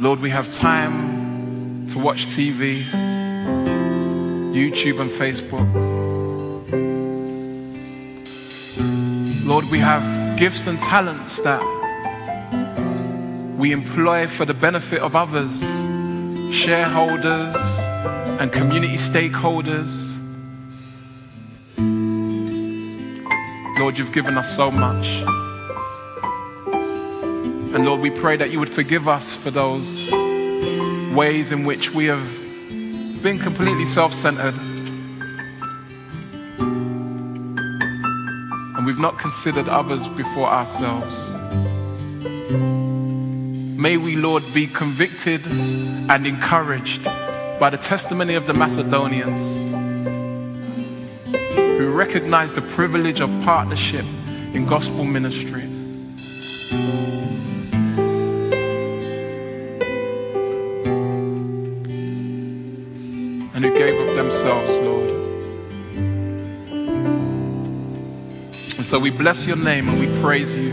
[0.00, 3.05] Lord, we have time to watch TV,
[4.56, 5.68] YouTube, and Facebook.
[9.44, 11.60] Lord, we have gifts and talents that
[13.58, 15.60] we employ for the benefit of others,
[16.54, 17.54] shareholders,
[18.40, 20.14] and community stakeholders.
[23.78, 25.06] Lord, you've given us so much.
[27.74, 30.10] And Lord, we pray that you would forgive us for those
[31.14, 32.45] ways in which we have
[33.22, 34.54] been completely self centered.
[38.76, 41.34] And we've not considered others before ourselves.
[43.78, 47.04] May we, Lord, be convicted and encouraged
[47.60, 49.40] by the testimony of the Macedonians
[51.78, 54.04] who recognize the privilege of partnership
[54.54, 55.75] in gospel ministry.
[68.96, 70.72] So we bless your name and we praise you.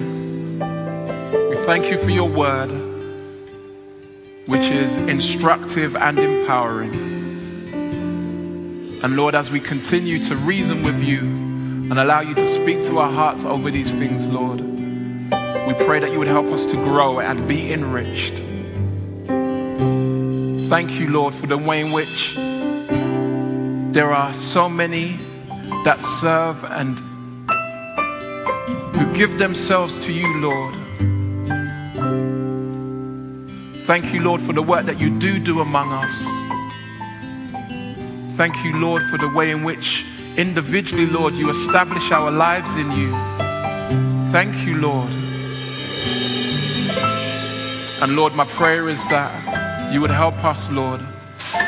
[1.50, 2.70] We thank you for your word,
[4.46, 6.94] which is instructive and empowering.
[9.04, 13.00] And Lord, as we continue to reason with you and allow you to speak to
[13.00, 17.20] our hearts over these things, Lord, we pray that you would help us to grow
[17.20, 18.36] and be enriched.
[20.70, 22.36] Thank you, Lord, for the way in which
[23.94, 25.18] there are so many
[25.84, 27.13] that serve and
[29.14, 30.74] give themselves to you, Lord.
[33.86, 36.26] Thank you, Lord, for the work that you do do among us.
[38.36, 40.04] Thank you, Lord, for the way in which
[40.36, 43.12] individually, Lord, you establish our lives in you.
[44.32, 45.10] Thank you, Lord.
[48.02, 51.02] And Lord, my prayer is that you would help us, Lord.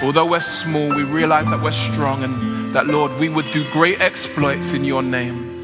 [0.01, 4.01] Although we're small, we realize that we're strong and that, Lord, we would do great
[4.01, 5.54] exploits in your name.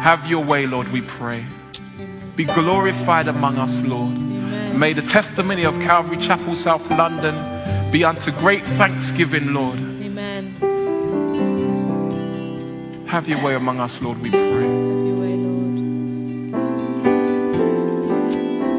[0.00, 1.44] Have your way, Lord, we pray.
[2.34, 4.14] Be glorified among us, Lord.
[4.74, 7.34] May the testimony of Calvary Chapel, South London,
[7.92, 9.78] be unto great thanksgiving, Lord.
[9.78, 10.54] Amen.
[13.08, 14.40] Have your way among us, Lord, we pray.
[14.40, 15.80] Have your way, Lord.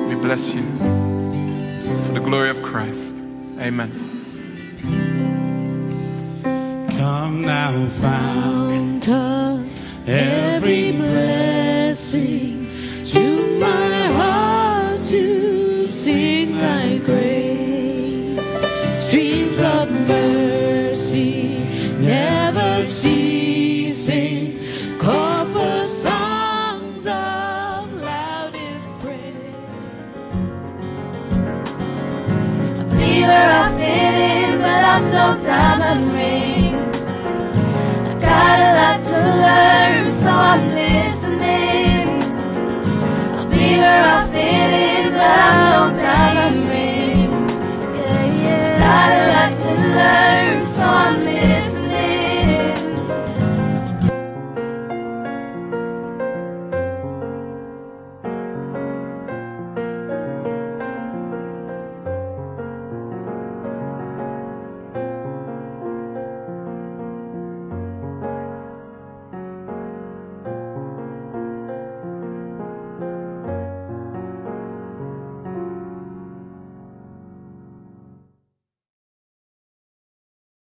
[0.09, 0.63] We bless you
[2.07, 3.13] for the glory of Christ.
[3.59, 3.91] Amen.
[6.97, 9.03] Come now, found
[10.07, 12.67] every blessing
[13.05, 18.39] to my heart to sing thy grace.
[18.89, 21.59] Streams of mercy
[21.99, 24.59] never ceasing,
[24.97, 29.35] call for songs of loudest praise.
[32.89, 36.10] Believer, I fit in, but I'm no diamond.